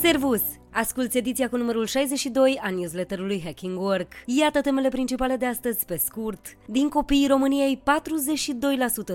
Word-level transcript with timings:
Servus! 0.00 0.59
Asculți 0.72 1.16
ediția 1.16 1.48
cu 1.48 1.56
numărul 1.56 1.86
62 1.86 2.60
a 2.62 2.70
newsletterului 2.70 3.42
Hacking 3.44 3.80
Work. 3.80 4.12
Iată 4.26 4.60
temele 4.60 4.88
principale 4.88 5.36
de 5.36 5.46
astăzi 5.46 5.84
pe 5.84 5.96
scurt. 5.96 6.56
Din 6.66 6.88
copiii 6.88 7.26
României, 7.26 7.82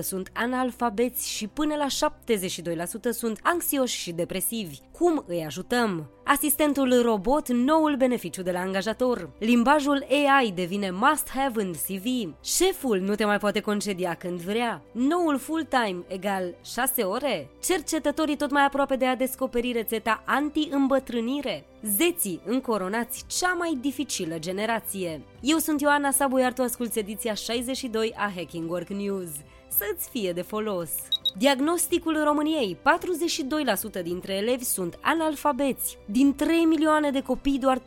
sunt 0.00 0.30
analfabeți 0.32 1.30
și 1.30 1.46
până 1.46 1.74
la 1.74 2.10
72% 3.10 3.10
sunt 3.10 3.40
anxioși 3.42 3.98
și 3.98 4.12
depresivi. 4.12 4.78
Cum 4.98 5.24
îi 5.26 5.44
ajutăm? 5.44 6.10
Asistentul 6.24 7.02
robot, 7.02 7.48
noul 7.48 7.96
beneficiu 7.96 8.42
de 8.42 8.50
la 8.50 8.60
angajator. 8.60 9.30
Limbajul 9.38 10.06
AI 10.10 10.52
devine 10.54 10.90
must-have 10.90 11.62
în 11.62 11.72
CV. 11.72 12.34
Șeful 12.44 12.98
nu 12.98 13.14
te 13.14 13.24
mai 13.24 13.38
poate 13.38 13.60
concedia 13.60 14.14
când 14.14 14.40
vrea. 14.40 14.82
Noul 14.92 15.38
full-time 15.38 16.04
egal 16.06 16.54
6 16.64 17.02
ore. 17.02 17.50
Cercetătorii 17.64 18.36
tot 18.36 18.50
mai 18.50 18.64
aproape 18.64 18.96
de 18.96 19.06
a 19.06 19.16
descoperi 19.16 19.72
rețeta 19.72 20.22
anti-îmbătrânire. 20.26 21.45
Zeții 21.82 22.40
încoronați 22.44 23.24
cea 23.26 23.52
mai 23.52 23.78
dificilă 23.80 24.38
generație. 24.38 25.20
Eu 25.40 25.58
sunt 25.58 25.80
Ioana 25.80 26.10
Sabu, 26.10 26.38
iar 26.38 26.52
tu 26.52 26.62
asculti 26.62 26.98
ediția 26.98 27.34
62 27.34 28.14
a 28.16 28.32
Hacking 28.36 28.70
Work 28.70 28.88
News. 28.88 29.30
Să-ți 29.78 30.08
fie 30.08 30.32
de 30.32 30.42
folos! 30.42 30.90
Diagnosticul 31.38 32.22
României, 32.24 32.78
42% 34.00 34.02
dintre 34.02 34.34
elevi 34.34 34.64
sunt 34.64 34.98
analfabeți. 35.00 35.98
Din 36.04 36.34
3 36.34 36.64
milioane 36.64 37.10
de 37.10 37.22
copii, 37.22 37.58
doar 37.58 37.78
330.000 37.78 37.84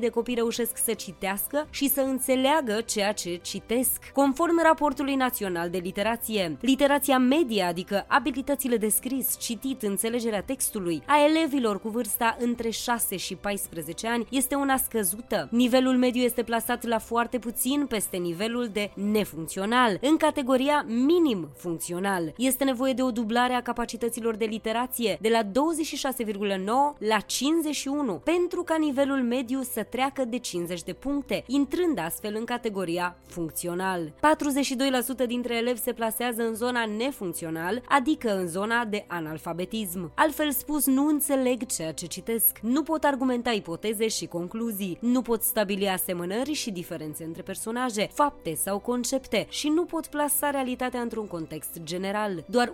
de 0.00 0.08
copii 0.08 0.34
reușesc 0.34 0.76
să 0.76 0.92
citească 0.92 1.66
și 1.70 1.88
să 1.88 2.00
înțeleagă 2.00 2.80
ceea 2.80 3.12
ce 3.12 3.36
citesc. 3.36 4.10
Conform 4.12 4.62
raportului 4.62 5.14
național 5.14 5.70
de 5.70 5.78
literație, 5.78 6.56
literația 6.60 7.18
medie, 7.18 7.62
adică 7.62 8.04
abilitățile 8.08 8.76
de 8.76 8.88
scris, 8.88 9.38
citit, 9.38 9.82
înțelegerea 9.82 10.42
textului, 10.42 11.02
a 11.06 11.24
elevilor 11.28 11.80
cu 11.80 11.88
vârsta 11.88 12.36
între 12.40 12.70
6 12.70 13.16
și 13.16 13.34
14 13.34 14.08
ani 14.08 14.26
este 14.30 14.54
una 14.54 14.76
scăzută. 14.76 15.48
Nivelul 15.50 15.96
mediu 15.96 16.22
este 16.22 16.42
plasat 16.42 16.84
la 16.84 16.98
foarte 16.98 17.38
puțin 17.38 17.86
peste 17.88 18.16
nivelul 18.16 18.68
de 18.72 18.90
nefuncțional, 18.94 19.98
în 20.00 20.16
categoria 20.16 20.67
minim 20.86 21.48
funcțional. 21.56 22.34
Este 22.36 22.64
nevoie 22.64 22.92
de 22.92 23.02
o 23.02 23.10
dublare 23.10 23.52
a 23.52 23.62
capacităților 23.62 24.36
de 24.36 24.44
literație 24.44 25.18
de 25.20 25.28
la 25.28 25.42
26,9 25.42 26.98
la 26.98 27.18
51 27.26 28.12
pentru 28.24 28.62
ca 28.62 28.76
nivelul 28.76 29.22
mediu 29.22 29.62
să 29.62 29.82
treacă 29.82 30.24
de 30.24 30.38
50 30.38 30.82
de 30.82 30.92
puncte, 30.92 31.44
intrând 31.46 31.98
astfel 31.98 32.34
în 32.38 32.44
categoria 32.44 33.16
funcțional. 33.26 34.12
42% 35.24 35.26
dintre 35.26 35.56
elevi 35.56 35.80
se 35.80 35.92
plasează 35.92 36.42
în 36.42 36.54
zona 36.54 36.84
nefuncțional, 36.96 37.82
adică 37.88 38.36
în 38.36 38.46
zona 38.48 38.84
de 38.84 39.04
analfabetism. 39.08 40.12
Altfel 40.14 40.50
spus, 40.50 40.86
nu 40.86 41.06
înțeleg 41.06 41.66
ceea 41.66 41.92
ce 41.92 42.06
citesc, 42.06 42.58
nu 42.62 42.82
pot 42.82 43.04
argumenta 43.04 43.50
ipoteze 43.50 44.08
și 44.08 44.26
concluzii, 44.26 44.98
nu 45.00 45.22
pot 45.22 45.42
stabili 45.42 45.88
asemănări 45.88 46.52
și 46.52 46.70
diferențe 46.70 47.24
între 47.24 47.42
personaje, 47.42 48.08
fapte 48.12 48.54
sau 48.54 48.78
concepte 48.78 49.46
și 49.48 49.68
nu 49.68 49.84
pot 49.84 50.06
plasa 50.06 50.50
realitatea 50.58 51.00
într-un 51.00 51.26
context 51.26 51.70
general 51.82 51.96
general. 51.98 52.44
Doar 52.46 52.72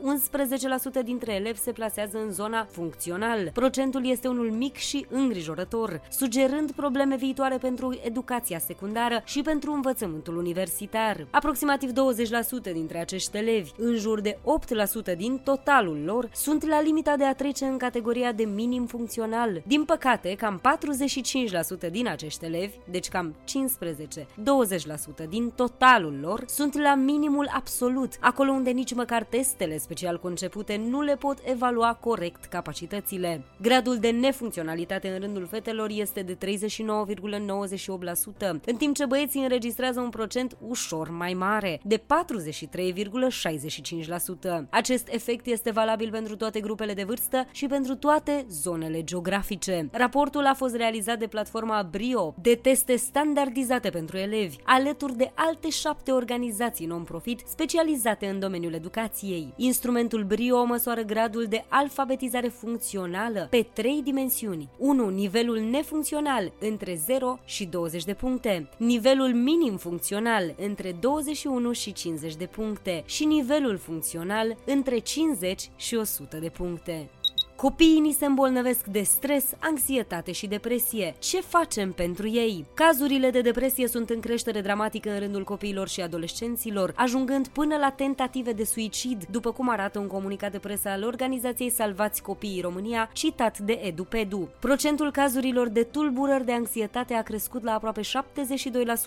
11% 1.00 1.04
dintre 1.04 1.32
elevi 1.32 1.58
se 1.58 1.72
plasează 1.72 2.18
în 2.18 2.32
zona 2.32 2.66
funcțional. 2.70 3.50
Procentul 3.52 4.06
este 4.06 4.28
unul 4.28 4.50
mic 4.50 4.76
și 4.76 5.06
îngrijorător, 5.10 6.00
sugerând 6.10 6.72
probleme 6.72 7.16
viitoare 7.16 7.56
pentru 7.56 7.98
educația 8.02 8.58
secundară 8.58 9.22
și 9.24 9.42
pentru 9.42 9.72
învățământul 9.72 10.36
universitar. 10.36 11.26
Aproximativ 11.30 11.90
20% 11.90 12.72
dintre 12.72 12.98
acești 12.98 13.36
elevi, 13.36 13.70
în 13.78 13.96
jur 13.96 14.20
de 14.20 14.38
8% 15.12 15.16
din 15.16 15.40
totalul 15.44 16.02
lor, 16.04 16.28
sunt 16.32 16.66
la 16.66 16.80
limita 16.80 17.16
de 17.16 17.24
a 17.24 17.34
trece 17.34 17.64
în 17.64 17.76
categoria 17.76 18.32
de 18.32 18.44
minim 18.44 18.86
funcțional. 18.86 19.62
Din 19.66 19.84
păcate, 19.84 20.34
cam 20.34 20.60
45% 21.86 21.90
din 21.90 22.08
acești 22.08 22.44
elevi, 22.44 22.76
deci 22.90 23.08
cam 23.08 23.34
15-20% 25.24 25.28
din 25.28 25.50
totalul 25.50 26.18
lor, 26.20 26.44
sunt 26.46 26.78
la 26.78 26.94
minimul 26.94 27.50
absolut, 27.52 27.73
acolo 28.20 28.52
unde 28.52 28.70
nici 28.70 28.94
măcar 28.94 29.24
testele 29.24 29.78
special 29.78 30.18
concepute 30.18 30.82
nu 30.88 31.00
le 31.00 31.16
pot 31.16 31.38
evalua 31.44 31.94
corect 32.00 32.44
capacitățile. 32.44 33.44
Gradul 33.60 33.98
de 33.98 34.10
nefuncționalitate 34.10 35.08
în 35.08 35.20
rândul 35.20 35.46
fetelor 35.46 35.90
este 35.90 36.22
de 36.22 36.36
39,98%, 36.36 36.38
în 38.64 38.76
timp 38.76 38.94
ce 38.94 39.06
băieții 39.06 39.42
înregistrează 39.42 40.00
un 40.00 40.10
procent 40.10 40.56
ușor 40.68 41.10
mai 41.10 41.32
mare, 41.32 41.80
de 41.84 41.96
43,65%. 41.96 42.02
Acest 44.70 45.08
efect 45.10 45.46
este 45.46 45.70
valabil 45.70 46.10
pentru 46.10 46.36
toate 46.36 46.60
grupele 46.60 46.94
de 46.94 47.04
vârstă 47.04 47.46
și 47.50 47.66
pentru 47.66 47.96
toate 47.96 48.46
zonele 48.50 49.04
geografice. 49.04 49.88
Raportul 49.92 50.46
a 50.46 50.54
fost 50.54 50.76
realizat 50.76 51.18
de 51.18 51.26
platforma 51.26 51.88
Brio, 51.90 52.34
de 52.42 52.54
teste 52.54 52.96
standardizate 52.96 53.90
pentru 53.90 54.16
elevi, 54.16 54.56
alături 54.64 55.16
de 55.16 55.32
alte 55.34 55.70
șapte 55.70 56.10
organizații 56.10 56.86
non-profit 56.86 57.38
specializate 57.38 57.62
în 58.26 58.38
domeniul 58.38 58.72
educației 58.72 58.92
educației. 58.94 59.52
Instrumentul 59.56 60.24
BRIO 60.24 60.64
măsoară 60.64 61.00
gradul 61.00 61.46
de 61.48 61.64
alfabetizare 61.68 62.48
funcțională 62.48 63.46
pe 63.50 63.66
trei 63.72 64.00
dimensiuni. 64.04 64.68
1. 64.78 65.08
Nivelul 65.08 65.58
nefuncțional 65.58 66.52
între 66.60 66.94
0 66.94 67.38
și 67.44 67.64
20 67.64 68.04
de 68.04 68.14
puncte, 68.14 68.68
nivelul 68.76 69.34
minim 69.34 69.76
funcțional 69.76 70.54
între 70.58 70.96
21 71.00 71.72
și 71.72 71.92
50 71.92 72.36
de 72.36 72.46
puncte 72.46 73.02
și 73.06 73.24
nivelul 73.24 73.76
funcțional 73.76 74.56
între 74.66 74.98
50 74.98 75.70
și 75.76 75.94
100 75.94 76.36
de 76.36 76.48
puncte. 76.48 77.08
Copiii 77.64 78.00
ni 78.00 78.12
se 78.12 78.26
îmbolnăvesc 78.26 78.86
de 78.86 79.02
stres, 79.02 79.44
anxietate 79.58 80.32
și 80.32 80.46
depresie. 80.46 81.14
Ce 81.18 81.40
facem 81.40 81.92
pentru 81.92 82.28
ei? 82.28 82.64
Cazurile 82.74 83.30
de 83.30 83.40
depresie 83.40 83.88
sunt 83.88 84.10
în 84.10 84.20
creștere 84.20 84.60
dramatică 84.60 85.10
în 85.10 85.18
rândul 85.18 85.44
copiilor 85.44 85.88
și 85.88 86.00
adolescenților, 86.00 86.92
ajungând 86.96 87.48
până 87.48 87.76
la 87.76 87.90
tentative 87.90 88.52
de 88.52 88.64
suicid, 88.64 89.24
după 89.30 89.52
cum 89.52 89.68
arată 89.68 89.98
un 89.98 90.06
comunicat 90.06 90.52
de 90.52 90.58
presă 90.58 90.88
al 90.88 91.02
organizației 91.02 91.70
Salvați 91.70 92.22
Copiii 92.22 92.60
România, 92.60 93.10
citat 93.12 93.58
de 93.58 93.72
EduPedu. 93.72 94.48
Procentul 94.60 95.10
cazurilor 95.10 95.68
de 95.68 95.82
tulburări 95.82 96.44
de 96.44 96.52
anxietate 96.52 97.14
a 97.14 97.22
crescut 97.22 97.62
la 97.62 97.74
aproape 97.74 98.00
72% 98.00 98.04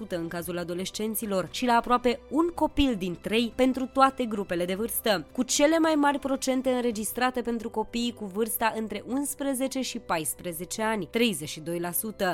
în 0.09 0.27
cazul 0.27 0.57
adolescenților 0.57 1.47
și 1.51 1.65
la 1.65 1.73
aproape 1.73 2.19
un 2.29 2.47
copil 2.55 2.95
din 2.97 3.17
trei 3.21 3.51
pentru 3.55 3.89
toate 3.93 4.25
grupele 4.25 4.65
de 4.65 4.75
vârstă, 4.75 5.25
cu 5.31 5.43
cele 5.43 5.77
mai 5.77 5.93
mari 5.95 6.19
procente 6.19 6.69
înregistrate 6.69 7.41
pentru 7.41 7.69
copiii 7.69 8.13
cu 8.13 8.25
vârsta 8.47 8.73
între 8.77 9.03
11 9.07 9.81
și 9.81 9.99
14 9.99 10.81
ani, 10.81 11.09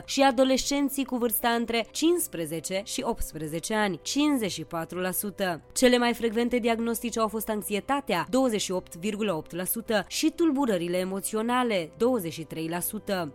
32%, 0.02 0.06
și 0.06 0.22
adolescenții 0.22 1.06
cu 1.06 1.16
vârsta 1.16 1.50
între 1.50 1.88
15 1.92 2.82
și 2.86 3.02
18 3.06 3.74
ani, 3.74 4.00
54%. 5.58 5.62
Cele 5.74 5.98
mai 5.98 6.14
frecvente 6.14 6.58
diagnostice 6.58 7.20
au 7.20 7.28
fost 7.28 7.50
anxietatea, 7.50 8.28
28,8%, 8.28 10.08
și 10.08 10.32
tulburările 10.36 10.98
emoționale, 10.98 11.90
23%. 11.90 11.92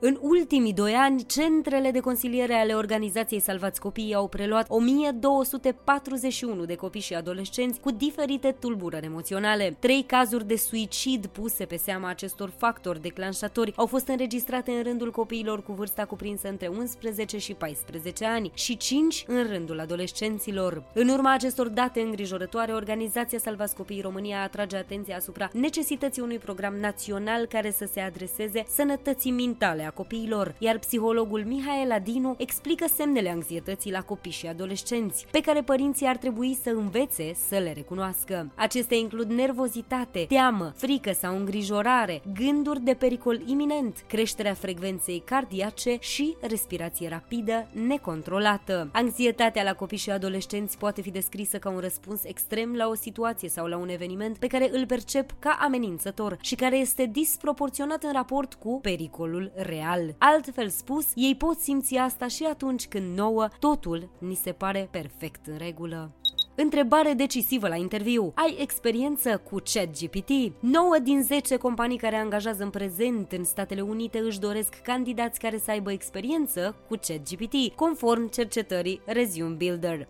În 0.00 0.18
ultimii 0.20 0.72
doi 0.72 0.92
ani, 0.92 1.26
centrele 1.26 1.90
de 1.90 2.00
consiliere 2.00 2.54
ale 2.54 2.74
organizației 2.74 3.40
Salvați 3.40 3.80
Copiii 3.80 4.14
au 4.14 4.28
preluat 4.28 4.66
1241 4.68 6.64
de 6.64 6.74
copii 6.74 7.00
și 7.00 7.14
adolescenți 7.14 7.80
cu 7.80 7.90
diferite 7.90 8.56
tulburări 8.58 9.06
emoționale. 9.06 9.76
Trei 9.78 10.02
cazuri 10.02 10.46
de 10.46 10.56
suicid 10.56 11.26
puse 11.26 11.64
pe 11.64 11.76
seama 11.76 12.08
acestor 12.08 12.50
factori 12.58 13.00
declanșatori 13.00 13.72
au 13.76 13.86
fost 13.86 14.08
înregistrate 14.08 14.70
în 14.70 14.82
rândul 14.82 15.10
copiilor 15.10 15.62
cu 15.62 15.72
vârsta 15.72 16.04
cuprinsă 16.04 16.48
între 16.48 16.66
11 16.66 17.38
și 17.38 17.54
14 17.54 18.24
ani 18.24 18.50
și 18.54 18.76
5 18.76 19.24
în 19.26 19.46
rândul 19.46 19.80
adolescenților. 19.80 20.82
În 20.94 21.08
urma 21.08 21.32
acestor 21.32 21.68
date 21.68 22.00
îngrijorătoare, 22.00 22.72
organizația 22.72 23.38
Salvați 23.38 23.76
Copiii 23.76 24.00
România 24.00 24.42
atrage 24.42 24.76
atenția 24.76 25.16
asupra 25.16 25.48
necesității 25.52 26.22
unui 26.22 26.38
program 26.38 26.74
național 26.74 27.46
care 27.46 27.70
să 27.70 27.88
se 27.92 28.00
adreseze 28.00 28.64
sănătății 28.68 29.30
mentale 29.30 29.86
a 29.86 29.90
copiilor, 29.90 30.54
iar 30.58 30.78
psihologul 30.78 31.44
Mihaela 31.44 31.94
Adinu 31.94 32.34
explică 32.38 32.86
semnele 32.96 33.30
anxietății 33.30 33.90
la 33.90 34.00
copii 34.00 34.30
și 34.30 34.46
adolescenți, 34.46 35.26
pe 35.30 35.40
care 35.40 35.62
părinții 35.62 36.06
ar 36.06 36.16
trebui 36.16 36.58
să 36.62 36.70
învețe 36.70 37.34
să 37.48 37.58
le 37.58 37.72
recunoască. 37.72 38.52
Acestea 38.54 38.96
includ 38.96 39.30
nervozitate, 39.30 40.24
teamă, 40.28 40.72
frică 40.76 41.12
sau 41.12 41.36
îngrijorare, 41.36 42.22
gânduri 42.48 42.80
de 42.80 42.94
pericol 42.94 43.40
iminent, 43.46 44.04
creșterea 44.06 44.54
frecvenței 44.54 45.22
cardiace 45.24 45.96
și 46.00 46.36
respirație 46.40 47.08
rapidă, 47.08 47.68
necontrolată. 47.72 48.88
Anxietatea 48.92 49.62
la 49.62 49.74
copii 49.74 49.98
și 49.98 50.10
adolescenți 50.10 50.78
poate 50.78 51.00
fi 51.00 51.10
descrisă 51.10 51.58
ca 51.58 51.70
un 51.70 51.78
răspuns 51.78 52.24
extrem 52.24 52.74
la 52.74 52.88
o 52.88 52.94
situație 52.94 53.48
sau 53.48 53.66
la 53.66 53.76
un 53.76 53.88
eveniment 53.88 54.38
pe 54.38 54.46
care 54.46 54.68
îl 54.72 54.86
percep 54.86 55.30
ca 55.38 55.58
amenințător 55.60 56.36
și 56.40 56.54
care 56.54 56.76
este 56.76 57.06
disproporționat 57.12 58.02
în 58.02 58.12
raport 58.12 58.54
cu 58.54 58.78
pericolul 58.82 59.52
real. 59.54 60.14
Altfel 60.18 60.68
spus, 60.68 61.06
ei 61.14 61.34
pot 61.34 61.58
simți 61.58 61.96
asta 61.96 62.26
și 62.26 62.44
atunci 62.44 62.86
când 62.86 63.16
nouă 63.18 63.48
totul 63.58 64.10
ni 64.18 64.34
se 64.34 64.52
pare 64.52 64.88
perfect 64.90 65.46
în 65.46 65.56
regulă. 65.56 66.12
Întrebare 66.60 67.12
decisivă 67.12 67.68
la 67.68 67.76
interviu. 67.76 68.32
Ai 68.34 68.56
experiență 68.60 69.42
cu 69.50 69.62
ChatGPT? 69.72 70.30
9 70.60 70.96
din 71.02 71.22
10 71.22 71.56
companii 71.56 71.98
care 71.98 72.16
angajează 72.16 72.62
în 72.62 72.70
prezent 72.70 73.32
în 73.32 73.44
Statele 73.44 73.80
Unite 73.80 74.18
își 74.18 74.38
doresc 74.38 74.74
candidați 74.82 75.38
care 75.38 75.58
să 75.58 75.70
aibă 75.70 75.92
experiență 75.92 76.74
cu 76.88 76.94
ChatGPT, 77.06 77.74
conform 77.74 78.28
cercetării 78.28 79.00
Resume 79.04 79.54
Builder. 79.54 80.06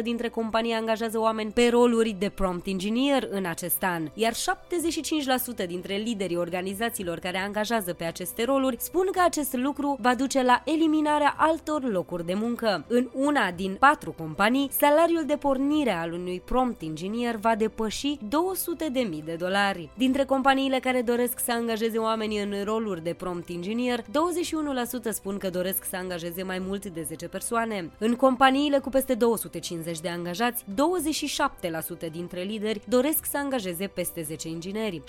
29% 0.00 0.02
dintre 0.02 0.28
companii 0.28 0.72
angajează 0.72 1.18
oameni 1.20 1.52
pe 1.52 1.68
roluri 1.68 2.16
de 2.18 2.28
prompt 2.28 2.66
engineer 2.66 3.28
în 3.30 3.44
acest 3.44 3.82
an, 3.82 4.10
iar 4.14 4.32
75% 4.32 5.66
dintre 5.66 5.94
liderii 5.94 6.36
organizațiilor 6.36 7.18
care 7.18 7.38
angajează 7.38 7.92
pe 7.92 8.04
aceste 8.04 8.44
roluri 8.44 8.76
spun 8.78 9.08
că 9.12 9.20
acest 9.24 9.54
lucru 9.54 9.96
va 10.00 10.14
duce 10.14 10.42
la 10.42 10.62
eliminarea 10.64 11.34
altor 11.38 11.90
locuri 11.90 12.26
de 12.26 12.34
muncă. 12.34 12.84
În 12.88 13.08
una 13.14 13.50
din 13.50 13.76
patru 13.78 14.12
companii, 14.12 14.70
salariul 14.70 15.24
de 15.31 15.31
pornire 15.36 15.90
al 15.90 16.12
unui 16.12 16.42
prompt 16.44 16.82
engineer 16.82 17.36
va 17.36 17.54
depăși 17.54 18.16
200.000 18.16 19.24
de 19.24 19.34
dolari. 19.34 19.90
Dintre 19.96 20.24
companiile 20.24 20.78
care 20.78 21.02
doresc 21.02 21.38
să 21.38 21.52
angajeze 21.52 21.98
oameni 21.98 22.42
în 22.42 22.64
roluri 22.64 23.02
de 23.02 23.12
prompt 23.12 23.48
engineer, 23.48 24.00
21% 24.02 24.04
spun 25.10 25.38
că 25.38 25.50
doresc 25.50 25.84
să 25.84 25.96
angajeze 25.96 26.42
mai 26.42 26.58
mult 26.58 26.86
de 26.86 27.02
10 27.02 27.28
persoane. 27.28 27.90
În 27.98 28.14
companiile 28.14 28.78
cu 28.78 28.88
peste 28.88 29.14
250 29.14 30.00
de 30.00 30.08
angajați, 30.08 30.64
27% 32.08 32.10
dintre 32.12 32.42
lideri 32.42 32.80
doresc 32.88 33.24
să 33.24 33.36
angajeze 33.36 33.86
peste 33.86 34.22
10 34.22 34.48
ingineri. 34.48 35.02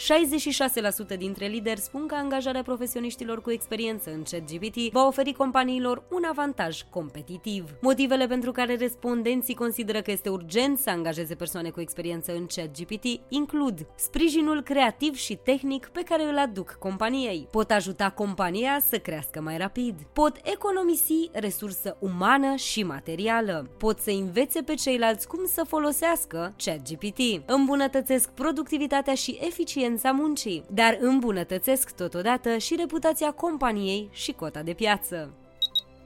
66% 1.14 1.18
dintre 1.18 1.46
lideri 1.46 1.80
spun 1.80 2.08
că 2.08 2.16
angajarea 2.16 2.62
profesioniștilor 2.62 3.42
cu 3.42 3.52
experiență 3.52 4.12
în 4.12 4.24
ChatGPT 4.24 4.92
va 4.92 5.06
oferi 5.06 5.34
companiilor 5.34 6.04
un 6.10 6.24
avantaj 6.30 6.82
competitiv. 6.90 7.70
Motivele 7.82 8.28
pentru 8.28 8.52
care 8.52 8.76
respondenții 8.76 9.56
consideră 9.56 10.02
că 10.02 10.12
este 10.14 10.30
urgent 10.30 10.78
să 10.78 10.90
angajeze 10.90 11.36
persoane 11.36 11.70
cu 11.70 11.82
experiență 11.82 12.36
în 12.36 12.46
ChatGPT 12.46 13.06
includ 13.28 13.86
sprijinul 13.96 14.62
creativ 14.62 15.16
și 15.16 15.36
tehnic 15.36 15.88
pe 15.88 16.02
care 16.02 16.24
îl 16.24 16.38
aduc 16.38 16.76
companiei. 16.80 17.48
Pot 17.52 17.72
ajuta 17.72 18.10
compania 18.10 18.82
să 18.90 18.98
crească 18.98 19.42
mai 19.42 19.58
rapid. 19.58 19.96
Pot 20.14 20.40
economisi 20.44 21.30
resursă 21.32 21.98
umană 22.00 22.56
și 22.56 22.84
materială. 22.84 23.70
Pot 23.78 24.00
să 24.00 24.10
învețe 24.10 24.62
pe 24.62 24.74
ceilalți 24.74 25.28
cum 25.28 25.46
să 25.46 25.64
folosească 25.68 26.54
ChatGPT. 26.58 27.20
Îmbunătățesc 27.46 28.30
productivitatea 28.30 29.14
și 29.14 29.40
eficiența 29.42 30.12
muncii, 30.12 30.64
dar 30.74 30.98
îmbunătățesc 31.02 31.96
totodată 31.96 32.58
și 32.58 32.76
reputația 32.76 33.32
companiei 33.32 34.10
și 34.12 34.32
cota 34.32 34.62
de 34.62 34.74
piață. 34.74 35.34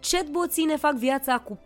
Chatboții 0.01 0.65
ne 0.65 0.75
fac 0.75 0.93
viața 0.93 1.37
cu 1.37 1.59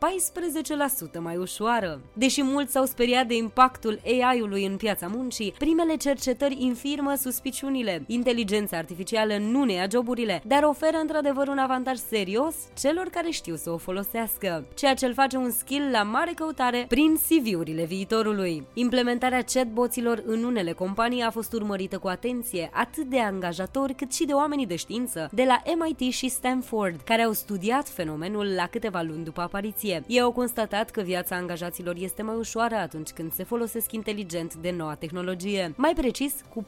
14% 1.17 1.19
mai 1.19 1.37
ușoară. 1.37 2.01
Deși 2.13 2.43
mulți 2.43 2.71
s-au 2.71 2.85
speriat 2.85 3.27
de 3.27 3.35
impactul 3.35 3.99
AI-ului 4.05 4.65
în 4.65 4.77
piața 4.77 5.07
muncii, 5.07 5.53
primele 5.57 5.95
cercetări 5.95 6.57
infirmă 6.59 7.13
suspiciunile. 7.15 8.03
Inteligența 8.07 8.77
artificială 8.77 9.37
nu 9.37 9.63
ne 9.63 9.73
ia 9.73 9.87
joburile, 9.91 10.41
dar 10.45 10.63
oferă 10.63 10.97
într-adevăr 10.97 11.47
un 11.47 11.57
avantaj 11.57 11.97
serios 11.97 12.55
celor 12.79 13.07
care 13.07 13.29
știu 13.29 13.55
să 13.55 13.69
o 13.69 13.77
folosească, 13.77 14.65
ceea 14.75 14.93
ce 14.93 15.05
îl 15.05 15.13
face 15.13 15.37
un 15.37 15.51
skill 15.51 15.89
la 15.91 16.03
mare 16.03 16.31
căutare 16.35 16.85
prin 16.87 17.15
CV-urile 17.15 17.85
viitorului. 17.85 18.67
Implementarea 18.73 19.43
chatboților 19.53 20.23
în 20.25 20.43
unele 20.43 20.71
companii 20.71 21.21
a 21.21 21.29
fost 21.29 21.53
urmărită 21.53 21.97
cu 21.97 22.07
atenție, 22.07 22.69
atât 22.73 23.05
de 23.05 23.19
angajatori 23.19 23.93
cât 23.93 24.13
și 24.13 24.25
de 24.25 24.33
oamenii 24.33 24.65
de 24.65 24.75
știință, 24.75 25.29
de 25.33 25.43
la 25.43 25.61
MIT 25.77 26.13
și 26.13 26.29
Stanford, 26.29 27.01
care 27.01 27.21
au 27.21 27.31
studiat 27.31 27.89
fenomenul 27.89 28.20
fenomenul 28.21 28.55
la 28.55 28.67
câteva 28.67 29.01
luni 29.01 29.23
după 29.23 29.41
apariție. 29.41 30.03
Ei 30.07 30.21
au 30.21 30.31
constatat 30.31 30.89
că 30.89 31.01
viața 31.01 31.35
angajaților 31.35 31.95
este 31.97 32.21
mai 32.21 32.35
ușoară 32.35 32.75
atunci 32.75 33.09
când 33.09 33.33
se 33.33 33.43
folosesc 33.43 33.91
inteligent 33.91 34.55
de 34.55 34.73
noua 34.77 34.95
tehnologie. 34.95 35.73
Mai 35.77 35.93
precis, 35.95 36.33
cu 36.49 36.63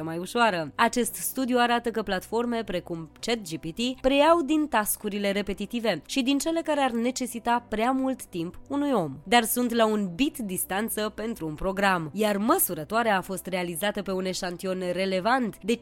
14% 0.00 0.02
mai 0.02 0.18
ușoară. 0.18 0.72
Acest 0.74 1.14
studiu 1.14 1.56
arată 1.58 1.90
că 1.90 2.02
platforme 2.02 2.64
precum 2.64 3.10
ChatGPT 3.20 4.00
preiau 4.00 4.42
din 4.42 4.66
tascurile 4.66 5.32
repetitive 5.32 6.02
și 6.06 6.22
din 6.22 6.38
cele 6.38 6.60
care 6.60 6.80
ar 6.80 6.90
necesita 6.90 7.66
prea 7.68 7.90
mult 7.90 8.24
timp 8.24 8.58
unui 8.68 8.92
om, 8.92 9.16
dar 9.24 9.44
sunt 9.44 9.74
la 9.74 9.86
un 9.86 10.10
bit 10.14 10.38
distanță 10.38 11.12
pentru 11.14 11.46
un 11.46 11.54
program, 11.54 12.10
iar 12.12 12.36
măsurătoarea 12.36 13.16
a 13.16 13.20
fost 13.20 13.46
realizată 13.46 14.02
pe 14.02 14.12
un 14.12 14.24
eșantion 14.24 14.82
relevant 14.92 15.56
de 15.62 15.74
5.000 15.74 15.78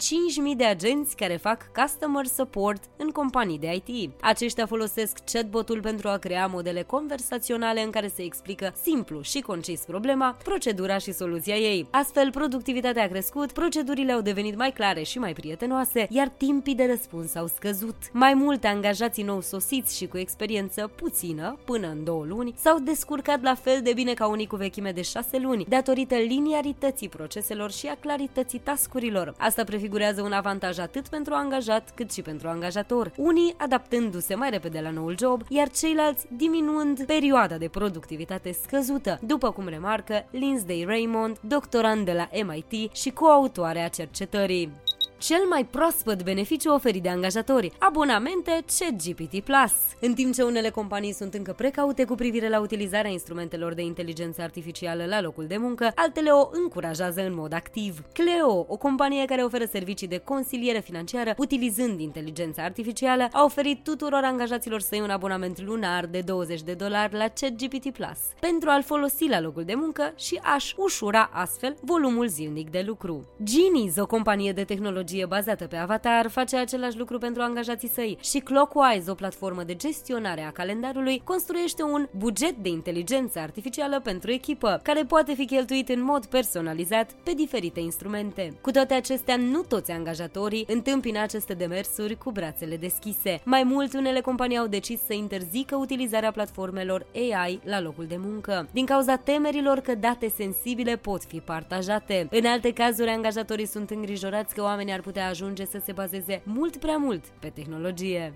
de 0.57 0.65
agenți 0.65 1.17
care 1.17 1.37
fac 1.37 1.71
customer 1.83 2.25
support 2.25 2.83
în 2.97 3.09
companii 3.09 3.59
de 3.59 3.83
IT. 3.85 4.11
Aceștia 4.41 4.67
folosesc 4.67 5.19
chatbotul 5.33 5.81
pentru 5.81 6.09
a 6.09 6.17
crea 6.17 6.47
modele 6.47 6.83
conversaționale 6.83 7.83
în 7.83 7.91
care 7.91 8.09
se 8.09 8.23
explică 8.23 8.75
simplu 8.83 9.21
și 9.21 9.41
concis 9.41 9.81
problema, 9.81 10.37
procedura 10.45 10.99
și 10.99 11.13
soluția 11.13 11.57
ei. 11.57 11.87
Astfel, 11.91 12.31
productivitatea 12.31 13.03
a 13.03 13.09
crescut, 13.09 13.53
procedurile 13.53 14.13
au 14.13 14.21
devenit 14.21 14.57
mai 14.57 14.71
clare 14.71 15.03
și 15.03 15.19
mai 15.19 15.33
prietenoase, 15.33 16.07
iar 16.11 16.29
timpii 16.29 16.75
de 16.75 16.87
răspuns 16.87 17.35
au 17.35 17.47
scăzut. 17.47 17.95
Mai 18.13 18.35
multe 18.35 18.67
angajații 18.67 19.23
nou 19.23 19.41
sosiți 19.41 19.97
și 19.97 20.07
cu 20.07 20.19
experiență 20.19 20.91
puțină, 20.97 21.59
până 21.65 21.89
în 21.89 22.05
două 22.05 22.25
luni, 22.25 22.55
s-au 22.57 22.79
descurcat 22.79 23.43
la 23.43 23.55
fel 23.55 23.81
de 23.83 23.93
bine 23.93 24.15
ca 24.15 24.27
unii 24.27 24.47
cu 24.47 24.57
vechime 24.57 24.93
de 24.93 25.03
șase 25.03 25.39
luni, 25.39 25.67
datorită 25.69 26.15
linearității 26.15 27.09
proceselor 27.09 27.71
și 27.71 27.87
a 27.87 27.97
clarității 28.01 28.59
tascurilor. 28.59 29.35
Asta 29.39 29.65
prefigurează 29.65 30.23
un 30.23 30.33
avantaj 30.33 30.79
atât 30.79 31.09
pentru 31.09 31.35
angajat 31.35 31.93
cât 31.95 32.13
și 32.13 32.23
pentru 32.23 32.49
angajator. 32.49 33.13
Unii 33.17 33.55
adaptându-se 33.57 34.29
adaptându-se 34.31 34.35
mai 34.35 34.51
repede 34.51 34.81
la 34.81 34.91
noul 34.91 35.17
job, 35.19 35.43
iar 35.49 35.69
ceilalți 35.69 36.27
diminuând 36.37 37.05
perioada 37.05 37.59
de 37.59 37.69
productivitate 37.69 38.53
scăzută, 38.53 39.19
după 39.23 39.51
cum 39.51 39.69
remarcă 39.69 40.27
Lindsay 40.31 40.85
Raymond, 40.87 41.39
doctorand 41.41 42.05
de 42.05 42.13
la 42.13 42.29
MIT 42.45 42.95
și 42.95 43.11
coautoarea 43.11 43.89
cercetării 43.89 44.73
cel 45.21 45.45
mai 45.49 45.65
proaspăt 45.65 46.23
beneficiu 46.23 46.73
oferit 46.73 47.03
de 47.03 47.09
angajatori, 47.09 47.73
abonamente 47.79 48.65
ChatGPT 48.79 49.41
Plus. 49.41 49.73
În 50.01 50.15
timp 50.15 50.35
ce 50.35 50.43
unele 50.43 50.71
companii 50.71 51.13
sunt 51.13 51.35
încă 51.35 51.53
precaute 51.53 52.05
cu 52.05 52.15
privire 52.15 52.49
la 52.49 52.61
utilizarea 52.61 53.11
instrumentelor 53.11 53.75
de 53.75 53.83
inteligență 53.83 54.43
artificială 54.43 55.05
la 55.05 55.21
locul 55.21 55.47
de 55.47 55.57
muncă, 55.57 55.93
altele 55.95 56.31
o 56.31 56.49
încurajează 56.53 57.21
în 57.27 57.35
mod 57.35 57.53
activ. 57.53 58.03
Cleo, 58.13 58.67
o 58.69 58.77
companie 58.77 59.25
care 59.25 59.43
oferă 59.43 59.65
servicii 59.65 60.09
de 60.09 60.19
consiliere 60.19 60.81
financiară 60.81 61.35
utilizând 61.37 62.01
inteligența 62.01 62.63
artificială, 62.63 63.29
a 63.33 63.45
oferit 63.45 63.85
tuturor 63.85 64.21
angajaților 64.25 64.81
săi 64.81 65.01
un 65.01 65.11
abonament 65.11 65.61
lunar 65.61 66.07
de 66.07 66.21
20 66.21 66.63
de 66.63 66.73
dolari 66.73 67.17
la 67.17 67.29
ChatGPT 67.29 67.91
Plus 67.91 68.19
pentru 68.41 68.71
a-l 68.71 68.83
folosi 68.83 69.29
la 69.29 69.41
locul 69.41 69.65
de 69.65 69.75
muncă 69.75 70.13
și 70.17 70.41
a-și 70.43 70.75
ușura 70.77 71.31
astfel 71.33 71.77
volumul 71.81 72.29
zilnic 72.29 72.71
de 72.71 72.85
lucru. 72.87 73.29
Genies, 73.43 73.97
o 73.97 74.07
companie 74.07 74.53
de 74.53 74.65
tehnologie 74.65 75.09
tehnologie 75.11 75.27
bazată 75.27 75.67
pe 75.67 75.77
avatar 75.77 76.29
face 76.29 76.57
același 76.57 76.99
lucru 76.99 77.19
pentru 77.19 77.43
angajații 77.43 77.89
săi 77.89 78.19
și 78.23 78.39
Clockwise, 78.39 79.11
o 79.11 79.15
platformă 79.15 79.63
de 79.63 79.75
gestionare 79.75 80.43
a 80.43 80.51
calendarului, 80.51 81.23
construiește 81.25 81.83
un 81.83 82.09
buget 82.17 82.57
de 82.57 82.69
inteligență 82.69 83.39
artificială 83.39 84.01
pentru 84.01 84.31
echipă, 84.31 84.81
care 84.83 85.05
poate 85.05 85.35
fi 85.35 85.47
cheltuit 85.47 85.89
în 85.89 86.03
mod 86.03 86.27
personalizat 86.27 87.13
pe 87.25 87.33
diferite 87.35 87.81
instrumente. 87.81 88.53
Cu 88.61 88.71
toate 88.71 88.95
acestea, 88.95 89.37
nu 89.37 89.63
toți 89.63 89.91
angajatorii 89.91 90.65
întâmpină 90.69 91.21
aceste 91.21 91.55
demersuri 91.55 92.19
cu 92.19 92.31
brațele 92.31 92.77
deschise. 92.77 93.41
Mai 93.45 93.63
mult, 93.63 93.95
unele 93.95 94.21
companii 94.21 94.59
au 94.59 94.67
decis 94.67 95.01
să 95.07 95.13
interzică 95.13 95.77
utilizarea 95.77 96.33
platformelor 96.33 97.07
AI 97.15 97.61
la 97.65 97.81
locul 97.81 98.07
de 98.07 98.17
muncă, 98.19 98.69
din 98.73 98.87
cauza 98.87 99.17
temerilor 99.17 99.79
că 99.79 99.95
date 99.95 100.29
sensibile 100.29 100.97
pot 100.97 101.25
fi 101.25 101.39
partajate. 101.39 102.29
În 102.31 102.45
alte 102.45 102.73
cazuri, 102.73 103.11
angajatorii 103.11 103.67
sunt 103.67 103.91
îngrijorați 103.91 104.55
că 104.55 104.63
oamenii 104.63 104.93
ar 104.93 105.00
ar 105.01 105.07
putea 105.07 105.29
ajunge 105.29 105.65
să 105.65 105.81
se 105.85 105.93
bazeze 105.93 106.43
mult 106.45 106.77
prea 106.77 106.97
mult 106.97 107.25
pe 107.39 107.49
tehnologie. 107.49 108.33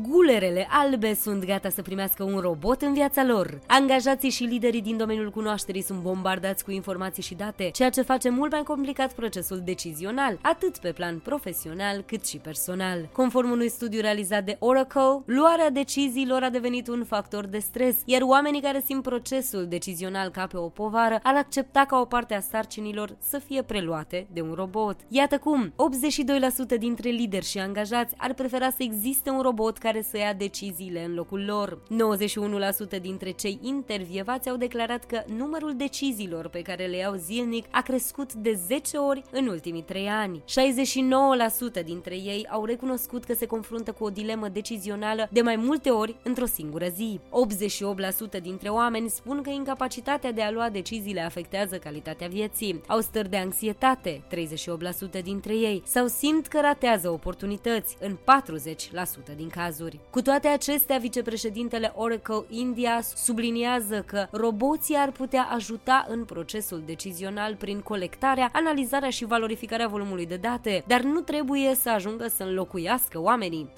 Gulerele 0.00 0.66
albe 0.70 1.14
sunt 1.14 1.44
gata 1.44 1.68
să 1.68 1.82
primească 1.82 2.22
un 2.22 2.38
robot 2.38 2.82
în 2.82 2.92
viața 2.92 3.24
lor. 3.24 3.58
Angajații 3.66 4.30
și 4.30 4.44
liderii 4.44 4.82
din 4.82 4.96
domeniul 4.96 5.30
cunoașterii 5.30 5.82
sunt 5.82 6.00
bombardați 6.00 6.64
cu 6.64 6.70
informații 6.70 7.22
și 7.22 7.34
date, 7.34 7.70
ceea 7.72 7.90
ce 7.90 8.02
face 8.02 8.28
mult 8.28 8.50
mai 8.52 8.62
complicat 8.62 9.14
procesul 9.14 9.60
decizional, 9.64 10.38
atât 10.42 10.78
pe 10.78 10.92
plan 10.92 11.18
profesional 11.18 12.02
cât 12.06 12.26
și 12.26 12.36
personal. 12.36 13.08
Conform 13.12 13.50
unui 13.50 13.68
studiu 13.68 14.00
realizat 14.00 14.44
de 14.44 14.56
Oracle, 14.58 15.22
luarea 15.24 15.70
deciziilor 15.70 16.42
a 16.42 16.50
devenit 16.50 16.88
un 16.88 17.04
factor 17.04 17.46
de 17.46 17.58
stres, 17.58 17.96
iar 18.04 18.22
oamenii 18.22 18.60
care 18.60 18.82
simt 18.84 19.02
procesul 19.02 19.66
decizional 19.66 20.28
ca 20.28 20.46
pe 20.46 20.56
o 20.56 20.68
povară 20.68 21.20
ar 21.22 21.36
accepta 21.36 21.84
ca 21.84 22.00
o 22.00 22.04
parte 22.04 22.34
a 22.34 22.40
sarcinilor 22.40 23.16
să 23.18 23.38
fie 23.38 23.62
preluate 23.62 24.26
de 24.32 24.40
un 24.40 24.52
robot. 24.52 24.96
Iată 25.08 25.38
cum, 25.38 25.72
82% 26.74 26.78
dintre 26.78 27.08
lideri 27.08 27.46
și 27.46 27.58
angajați 27.58 28.14
ar 28.16 28.34
prefera 28.34 28.70
să 28.70 28.82
existe 28.82 29.30
un 29.30 29.40
robot 29.40 29.80
care 29.82 30.02
să 30.02 30.18
ia 30.18 30.32
deciziile 30.32 31.04
în 31.04 31.14
locul 31.14 31.44
lor. 31.44 31.78
91% 32.96 33.00
dintre 33.00 33.30
cei 33.30 33.58
intervievați 33.62 34.48
au 34.48 34.56
declarat 34.56 35.04
că 35.04 35.22
numărul 35.36 35.76
deciziilor 35.76 36.48
pe 36.48 36.62
care 36.62 36.86
le 36.86 36.96
iau 36.96 37.14
zilnic 37.14 37.66
a 37.70 37.80
crescut 37.80 38.32
de 38.32 38.52
10 38.66 38.96
ori 38.96 39.22
în 39.30 39.46
ultimii 39.46 39.82
3 39.82 40.08
ani. 40.08 40.42
69% 41.80 41.84
dintre 41.84 42.14
ei 42.14 42.46
au 42.50 42.64
recunoscut 42.64 43.24
că 43.24 43.34
se 43.34 43.46
confruntă 43.46 43.92
cu 43.92 44.04
o 44.04 44.10
dilemă 44.10 44.48
decizională 44.48 45.28
de 45.32 45.40
mai 45.40 45.56
multe 45.56 45.90
ori 45.90 46.16
într-o 46.22 46.46
singură 46.46 46.86
zi. 46.88 47.20
88% 48.38 48.42
dintre 48.42 48.68
oameni 48.68 49.08
spun 49.08 49.42
că 49.42 49.50
incapacitatea 49.50 50.32
de 50.32 50.42
a 50.42 50.50
lua 50.50 50.68
deciziile 50.68 51.20
afectează 51.20 51.76
calitatea 51.76 52.28
vieții. 52.28 52.80
Au 52.86 53.00
stări 53.00 53.30
de 53.30 53.36
anxietate, 53.36 54.22
38% 55.18 55.22
dintre 55.22 55.54
ei, 55.54 55.82
sau 55.84 56.06
simt 56.06 56.46
că 56.46 56.60
ratează 56.60 57.10
oportunități 57.10 57.96
în 58.00 58.16
40% 58.16 59.36
din 59.36 59.48
cazuri. 59.48 59.71
Cu 60.10 60.22
toate 60.22 60.48
acestea, 60.48 60.98
vicepreședintele 60.98 61.92
Oracle 61.96 62.44
India 62.48 63.00
subliniază 63.14 64.02
că 64.06 64.26
roboții 64.30 64.96
ar 64.96 65.10
putea 65.10 65.48
ajuta 65.50 66.06
în 66.08 66.24
procesul 66.24 66.82
decizional 66.86 67.56
prin 67.56 67.80
colectarea, 67.80 68.50
analizarea 68.52 69.10
și 69.10 69.24
valorificarea 69.24 69.88
volumului 69.88 70.26
de 70.26 70.36
date, 70.36 70.84
dar 70.86 71.00
nu 71.00 71.20
trebuie 71.20 71.74
să 71.74 71.90
ajungă 71.90 72.26
să 72.28 72.42
înlocuiască 72.42 73.20
oamenii. 73.20 73.68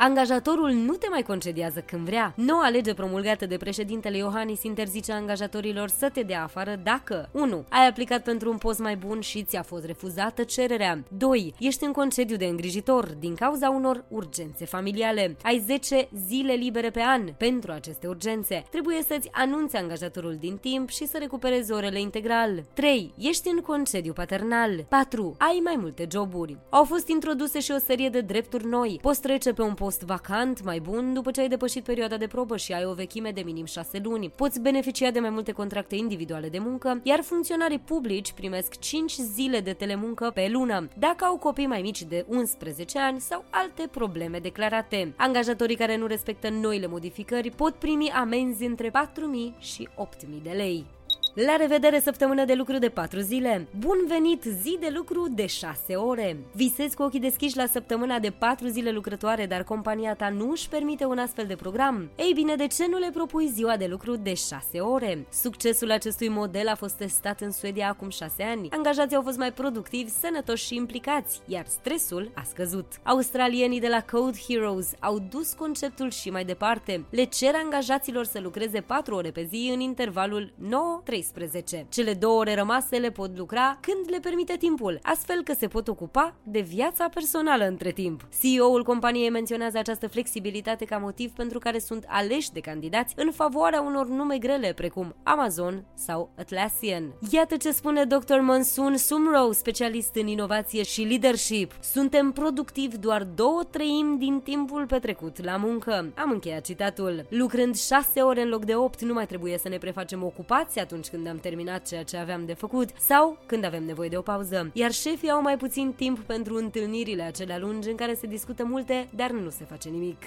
Angajatorul 0.00 0.70
nu 0.70 0.92
te 0.92 1.06
mai 1.10 1.22
concediază 1.22 1.80
când 1.80 2.04
vrea. 2.04 2.32
Noua 2.36 2.68
lege 2.68 2.94
promulgată 2.94 3.46
de 3.46 3.56
președintele 3.56 4.16
Iohannis 4.16 4.62
interzice 4.62 5.12
angajatorilor 5.12 5.88
să 5.88 6.10
te 6.12 6.22
dea 6.22 6.42
afară 6.42 6.80
dacă 6.82 7.28
1. 7.32 7.64
Ai 7.68 7.86
aplicat 7.88 8.22
pentru 8.22 8.50
un 8.50 8.56
post 8.56 8.78
mai 8.78 8.96
bun 8.96 9.20
și 9.20 9.42
ți-a 9.42 9.62
fost 9.62 9.84
refuzată 9.84 10.42
cererea 10.42 11.02
2. 11.16 11.54
Ești 11.58 11.84
în 11.84 11.92
concediu 11.92 12.36
de 12.36 12.44
îngrijitor 12.44 13.06
din 13.18 13.34
cauza 13.34 13.70
unor 13.70 14.04
urgențe 14.08 14.64
familiale. 14.64 15.36
Ai 15.42 15.62
10 15.66 16.08
zile 16.26 16.52
libere 16.52 16.90
pe 16.90 17.00
an 17.00 17.32
pentru 17.36 17.72
aceste 17.72 18.06
urgențe. 18.06 18.64
Trebuie 18.70 19.02
să-ți 19.08 19.28
anunți 19.32 19.76
angajatorul 19.76 20.36
din 20.40 20.56
timp 20.56 20.88
și 20.88 21.06
să 21.06 21.18
recuperezi 21.18 21.72
orele 21.72 22.00
integral. 22.00 22.64
3. 22.74 23.14
Ești 23.16 23.48
în 23.48 23.58
concediu 23.58 24.12
paternal. 24.12 24.84
4. 24.88 25.36
Ai 25.38 25.60
mai 25.64 25.76
multe 25.78 26.06
joburi. 26.10 26.58
Au 26.68 26.84
fost 26.84 27.08
introduse 27.08 27.60
și 27.60 27.72
o 27.72 27.78
serie 27.78 28.08
de 28.08 28.20
drepturi 28.20 28.66
noi. 28.66 28.98
Poți 29.02 29.20
trece 29.20 29.52
pe 29.52 29.62
un 29.62 29.74
post 29.74 29.86
post 29.88 30.02
vacant 30.02 30.64
mai 30.64 30.80
bun 30.80 31.12
după 31.12 31.30
ce 31.30 31.40
ai 31.40 31.48
depășit 31.48 31.84
perioada 31.84 32.16
de 32.16 32.26
probă 32.26 32.56
și 32.56 32.72
ai 32.72 32.84
o 32.84 32.92
vechime 32.92 33.30
de 33.30 33.40
minim 33.40 33.64
6 33.64 34.00
luni. 34.02 34.30
Poți 34.30 34.60
beneficia 34.60 35.10
de 35.10 35.20
mai 35.20 35.30
multe 35.30 35.52
contracte 35.52 35.96
individuale 35.96 36.48
de 36.48 36.58
muncă, 36.58 37.00
iar 37.02 37.20
funcționarii 37.22 37.78
publici 37.78 38.32
primesc 38.32 38.78
5 38.78 39.12
zile 39.12 39.60
de 39.60 39.72
telemuncă 39.72 40.30
pe 40.34 40.48
lună, 40.52 40.88
dacă 40.98 41.24
au 41.24 41.36
copii 41.36 41.66
mai 41.66 41.80
mici 41.80 42.02
de 42.02 42.24
11 42.28 42.98
ani 42.98 43.20
sau 43.20 43.44
alte 43.50 43.88
probleme 43.90 44.38
declarate. 44.38 45.14
Angajatorii 45.16 45.76
care 45.76 45.96
nu 45.96 46.06
respectă 46.06 46.48
noile 46.48 46.86
modificări 46.86 47.50
pot 47.50 47.74
primi 47.74 48.10
amenzi 48.10 48.64
între 48.64 48.90
4.000 48.90 49.58
și 49.58 49.88
8.000 49.96 50.42
de 50.42 50.50
lei. 50.50 50.97
La 51.46 51.56
revedere 51.56 52.00
săptămână 52.00 52.44
de 52.44 52.54
lucru 52.54 52.78
de 52.78 52.88
4 52.88 53.20
zile. 53.20 53.68
Bun 53.78 53.96
venit 54.06 54.42
zi 54.42 54.76
de 54.80 54.92
lucru 54.94 55.28
de 55.30 55.46
6 55.46 55.94
ore. 55.94 56.36
Visezi 56.52 56.96
cu 56.96 57.02
ochii 57.02 57.20
deschiși 57.20 57.56
la 57.56 57.66
săptămâna 57.66 58.18
de 58.18 58.30
4 58.30 58.66
zile 58.66 58.90
lucrătoare, 58.90 59.46
dar 59.46 59.62
compania 59.62 60.14
ta 60.14 60.28
nu 60.28 60.50
își 60.50 60.68
permite 60.68 61.04
un 61.04 61.18
astfel 61.18 61.46
de 61.46 61.54
program? 61.56 62.10
Ei 62.16 62.32
bine, 62.34 62.54
de 62.54 62.66
ce 62.66 62.86
nu 62.86 62.98
le 62.98 63.10
propui 63.14 63.48
ziua 63.48 63.76
de 63.76 63.86
lucru 63.86 64.16
de 64.16 64.34
6 64.34 64.80
ore? 64.80 65.26
Succesul 65.32 65.90
acestui 65.90 66.28
model 66.28 66.68
a 66.68 66.74
fost 66.74 66.94
testat 66.94 67.40
în 67.40 67.50
Suedia 67.50 67.88
acum 67.88 68.08
6 68.08 68.42
ani. 68.42 68.68
Angajații 68.70 69.16
au 69.16 69.22
fost 69.22 69.38
mai 69.38 69.52
productivi, 69.52 70.10
sănătoși 70.10 70.66
și 70.66 70.74
implicați, 70.74 71.40
iar 71.46 71.66
stresul 71.66 72.30
a 72.34 72.42
scăzut. 72.48 72.86
Australienii 73.02 73.80
de 73.80 73.88
la 73.88 74.02
Code 74.10 74.38
Heroes 74.48 74.92
au 75.00 75.18
dus 75.30 75.52
conceptul 75.52 76.10
și 76.10 76.30
mai 76.30 76.44
departe. 76.44 77.04
Le 77.10 77.24
cer 77.24 77.54
angajaților 77.54 78.24
să 78.24 78.40
lucreze 78.40 78.80
4 78.80 79.14
ore 79.14 79.30
pe 79.30 79.48
zi 79.50 79.70
în 79.74 79.80
intervalul 79.80 80.52
9-13 80.62 81.27
12. 81.32 81.86
Cele 81.88 82.14
două 82.14 82.38
ore 82.38 82.54
rămase 82.54 82.96
le 82.96 83.10
pot 83.10 83.38
lucra 83.38 83.78
când 83.80 84.10
le 84.10 84.18
permite 84.18 84.56
timpul, 84.56 84.98
astfel 85.02 85.42
că 85.42 85.52
se 85.58 85.68
pot 85.68 85.88
ocupa 85.88 86.34
de 86.42 86.60
viața 86.60 87.08
personală 87.08 87.64
între 87.64 87.90
timp. 87.90 88.28
CEO-ul 88.40 88.84
companiei 88.84 89.30
menționează 89.30 89.78
această 89.78 90.08
flexibilitate 90.08 90.84
ca 90.84 90.96
motiv 90.96 91.30
pentru 91.30 91.58
care 91.58 91.78
sunt 91.78 92.04
aleși 92.06 92.52
de 92.52 92.60
candidați 92.60 93.14
în 93.16 93.30
favoarea 93.30 93.80
unor 93.80 94.08
nume 94.08 94.38
grele 94.38 94.72
precum 94.72 95.14
Amazon 95.22 95.84
sau 95.94 96.30
Atlassian. 96.38 97.14
Iată 97.30 97.56
ce 97.56 97.70
spune 97.70 98.04
Dr. 98.04 98.38
Monsoon 98.40 98.96
Sumrow, 98.96 99.52
specialist 99.52 100.14
în 100.14 100.26
inovație 100.26 100.82
și 100.82 101.02
leadership. 101.02 101.72
Suntem 101.80 102.32
productivi 102.32 102.98
doar 102.98 103.24
două 103.24 103.62
treimi 103.70 104.18
din 104.18 104.40
timpul 104.40 104.86
petrecut 104.86 105.44
la 105.44 105.56
muncă. 105.56 106.12
Am 106.16 106.30
încheiat 106.30 106.64
citatul. 106.64 107.26
Lucrând 107.28 107.76
șase 107.76 108.20
ore 108.20 108.42
în 108.42 108.48
loc 108.48 108.64
de 108.64 108.74
opt, 108.74 109.02
nu 109.02 109.12
mai 109.12 109.26
trebuie 109.26 109.58
să 109.58 109.68
ne 109.68 109.78
prefacem 109.78 110.24
ocupați 110.24 110.78
atunci 110.78 111.08
când 111.08 111.17
când 111.18 111.30
am 111.30 111.38
terminat 111.38 111.86
ceea 111.86 112.02
ce 112.02 112.16
aveam 112.16 112.44
de 112.44 112.54
făcut 112.54 112.88
sau 112.98 113.38
când 113.46 113.64
avem 113.64 113.84
nevoie 113.84 114.08
de 114.08 114.16
o 114.16 114.20
pauză. 114.20 114.70
Iar 114.72 114.92
șefii 114.92 115.30
au 115.30 115.42
mai 115.42 115.56
puțin 115.56 115.92
timp 115.92 116.18
pentru 116.18 116.56
întâlnirile 116.56 117.22
acelea 117.22 117.58
lungi 117.58 117.88
în 117.88 117.96
care 117.96 118.14
se 118.14 118.26
discută 118.26 118.64
multe, 118.64 119.08
dar 119.14 119.30
nu 119.30 119.50
se 119.50 119.64
face 119.64 119.88
nimic. 119.88 120.22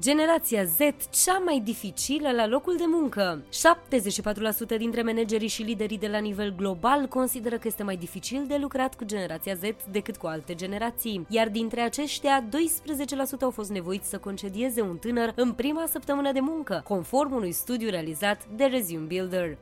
Generația 0.00 0.64
Z, 0.64 0.78
cea 1.24 1.38
mai 1.44 1.60
dificilă 1.64 2.30
la 2.30 2.46
locul 2.46 2.76
de 2.76 2.84
muncă. 2.86 3.42
74% 4.74 4.76
dintre 4.78 5.02
managerii 5.02 5.48
și 5.48 5.62
liderii 5.62 5.98
de 5.98 6.06
la 6.06 6.18
nivel 6.18 6.54
global 6.56 7.06
consideră 7.06 7.56
că 7.56 7.62
este 7.68 7.82
mai 7.82 7.96
dificil 7.96 8.44
de 8.48 8.56
lucrat 8.60 8.94
cu 8.94 9.04
generația 9.04 9.54
Z 9.54 9.60
decât 9.90 10.16
cu 10.16 10.26
alte 10.26 10.54
generații, 10.54 11.26
iar 11.28 11.48
dintre 11.48 11.80
aceștia, 11.80 12.44
12% 12.44 12.48
au 13.40 13.50
fost 13.50 13.70
nevoiți 13.70 14.08
să 14.08 14.18
concedieze 14.18 14.80
un 14.80 14.96
tânăr 14.96 15.32
în 15.36 15.52
prima 15.52 15.86
săptămână 15.90 16.32
de 16.32 16.40
muncă, 16.40 16.80
conform 16.84 17.34
unui 17.34 17.52
studiu 17.52 17.90
realizat 17.90 18.46
de 18.56 18.64
Resume 18.64 19.06
Builder. 19.06 19.54
49% 19.54 19.56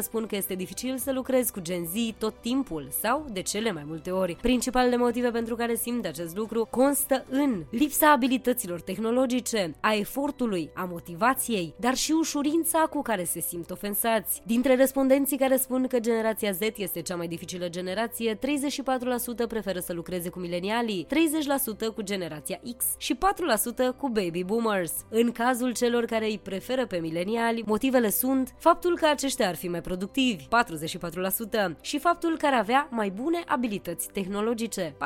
spun 0.00 0.26
că 0.26 0.36
este 0.36 0.54
dificil 0.54 0.98
să 0.98 1.12
lucrezi 1.12 1.52
cu 1.52 1.60
Gen 1.60 1.84
Z 1.84 1.92
tot 2.18 2.34
timpul 2.40 2.88
sau 3.00 3.26
de 3.32 3.42
cele 3.42 3.72
mai 3.72 3.82
multe 3.86 4.10
ori. 4.10 4.36
Principalele 4.40 4.96
motive 4.96 5.30
pentru 5.30 5.56
care 5.56 5.74
simt 5.74 6.06
acest 6.06 6.36
lucru 6.36 6.66
constă 6.70 7.24
în 7.28 7.62
lipsa 7.70 8.10
abilităților 8.10 8.80
tehnologice 8.80 9.22
psihologice, 9.24 9.74
a 9.80 9.94
efortului, 9.94 10.70
a 10.74 10.84
motivației, 10.84 11.74
dar 11.80 11.94
și 11.94 12.12
ușurința 12.12 12.78
cu 12.78 13.02
care 13.02 13.24
se 13.24 13.40
simt 13.40 13.70
ofensați. 13.70 14.42
Dintre 14.46 14.74
respondenții 14.74 15.36
care 15.36 15.56
spun 15.56 15.86
că 15.86 15.98
generația 15.98 16.52
Z 16.52 16.58
este 16.76 17.02
cea 17.02 17.16
mai 17.16 17.26
dificilă 17.28 17.68
generație, 17.68 18.34
34% 18.34 18.38
preferă 19.48 19.78
să 19.78 19.92
lucreze 19.92 20.28
cu 20.28 20.38
milenialii, 20.38 21.06
30% 21.90 21.94
cu 21.94 22.02
generația 22.02 22.60
X 22.76 22.84
și 22.96 23.14
4% 23.14 23.96
cu 23.96 24.08
baby 24.08 24.44
boomers. 24.44 24.92
În 25.10 25.32
cazul 25.32 25.72
celor 25.72 26.04
care 26.04 26.24
îi 26.24 26.40
preferă 26.42 26.86
pe 26.86 26.96
mileniali, 26.96 27.62
motivele 27.66 28.10
sunt 28.10 28.54
faptul 28.58 28.96
că 28.96 29.06
aceștia 29.06 29.48
ar 29.48 29.56
fi 29.56 29.68
mai 29.68 29.80
productivi, 29.80 30.44
44%, 30.44 30.48
și 31.80 31.98
faptul 31.98 32.36
că 32.36 32.46
ar 32.46 32.54
avea 32.54 32.88
mai 32.90 33.10
bune 33.10 33.42
abilități 33.46 34.08
tehnologice, 34.12 34.96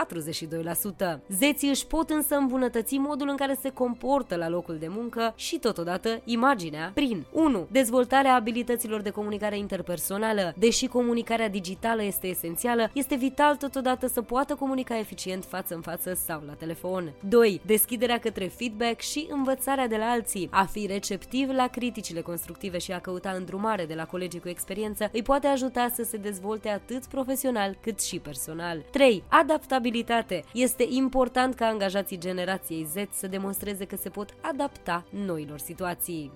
42%. 1.17 1.21
Zeții 1.29 1.69
își 1.69 1.87
pot 1.87 2.11
însă 2.11 2.37
îmbunătăți 2.37 2.97
modul 2.97 3.29
în 3.29 3.37
care 3.37 3.59
se 3.61 3.71
comportă 3.71 4.07
suportă 4.09 4.37
la 4.37 4.49
locul 4.49 4.79
de 4.79 4.89
muncă 4.89 5.33
și 5.37 5.59
totodată 5.59 6.21
imaginea 6.25 6.91
prin 6.95 7.27
1. 7.33 7.67
Dezvoltarea 7.71 8.35
abilităților 8.35 9.01
de 9.01 9.11
comunicare 9.11 9.59
interpersonală. 9.59 10.55
Deși 10.59 10.87
comunicarea 10.87 11.49
digitală 11.49 12.03
este 12.03 12.27
esențială, 12.27 12.91
este 12.93 13.15
vital 13.15 13.57
totodată 13.57 14.07
să 14.07 14.23
poată 14.23 14.55
comunica 14.55 14.99
eficient 14.99 15.45
față 15.45 15.75
în 15.75 15.81
față 15.81 16.15
sau 16.15 16.43
la 16.47 16.53
telefon. 16.53 17.13
2. 17.29 17.61
Deschiderea 17.67 18.19
către 18.19 18.47
feedback 18.47 19.01
și 19.01 19.27
învățarea 19.31 19.89
de 19.89 19.97
la 19.97 20.11
alții. 20.11 20.49
A 20.51 20.65
fi 20.65 20.87
receptiv 20.87 21.51
la 21.51 21.67
criticile 21.67 22.21
constructive 22.21 22.79
și 22.79 22.93
a 22.93 23.01
căuta 23.01 23.31
îndrumare 23.31 23.87
de 23.87 23.95
la 23.95 24.05
colegii 24.05 24.41
cu 24.41 24.49
experiență 24.49 25.11
îi 25.13 25.23
poate 25.23 25.47
ajuta 25.47 25.89
să 25.95 26.03
se 26.03 26.17
dezvolte 26.17 26.69
atât 26.69 27.07
profesional 27.07 27.77
cât 27.81 28.01
și 28.01 28.19
personal. 28.19 28.85
3. 28.91 29.23
Adaptabilitate. 29.29 30.45
Este 30.53 30.87
important 30.91 31.55
ca 31.55 31.67
angajații 31.67 32.19
generației 32.19 32.85
Z 32.85 32.95
să 33.13 33.27
demonstreze 33.27 33.85
că 33.85 33.97
se 34.01 34.09
pot 34.09 34.35
adapta 34.41 35.05
noilor 35.27 35.59
situații. 35.59 36.31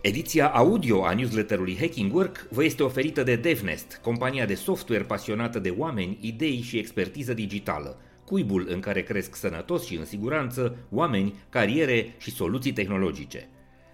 Ediția 0.00 0.48
audio 0.48 1.04
a 1.04 1.14
newsletterului 1.14 1.76
Hacking 1.80 2.14
Work 2.14 2.46
vă 2.50 2.64
este 2.64 2.82
oferită 2.82 3.22
de 3.22 3.36
DevNest, 3.36 4.00
compania 4.02 4.46
de 4.46 4.54
software 4.54 5.02
pasionată 5.02 5.58
de 5.58 5.74
oameni, 5.78 6.18
idei 6.20 6.60
și 6.60 6.78
expertiză 6.78 7.34
digitală, 7.34 7.98
cuibul 8.24 8.66
în 8.68 8.80
care 8.80 9.02
cresc 9.02 9.34
sănătos 9.34 9.86
și 9.86 9.94
în 9.94 10.04
siguranță 10.04 10.76
oameni, 10.90 11.34
cariere 11.48 12.14
și 12.18 12.30
soluții 12.30 12.72
tehnologice. 12.72 13.48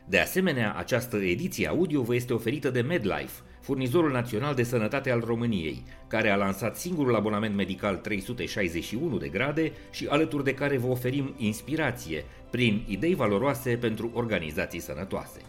De 0.09 0.19
asemenea, 0.19 0.75
această 0.77 1.17
ediție 1.17 1.69
audio 1.69 2.03
vă 2.03 2.15
este 2.15 2.33
oferită 2.33 2.71
de 2.71 2.81
MedLife, 2.81 3.41
furnizorul 3.67 4.11
național 4.11 4.55
de 4.55 4.63
sănătate 4.63 5.11
al 5.11 5.23
României, 5.27 5.83
care 6.07 6.31
a 6.31 6.37
lansat 6.37 6.77
singurul 6.77 7.15
abonament 7.15 7.55
medical 7.55 7.97
361 7.97 9.17
de 9.17 9.29
grade 9.29 9.73
și 9.91 10.07
alături 10.07 10.45
de 10.45 10.55
care 10.55 10.77
vă 10.77 10.87
oferim 10.87 11.35
inspirație 11.37 12.25
prin 12.51 12.85
idei 12.89 13.15
valoroase 13.15 13.77
pentru 13.77 14.11
organizații 14.15 14.81
sănătoase. 14.81 15.41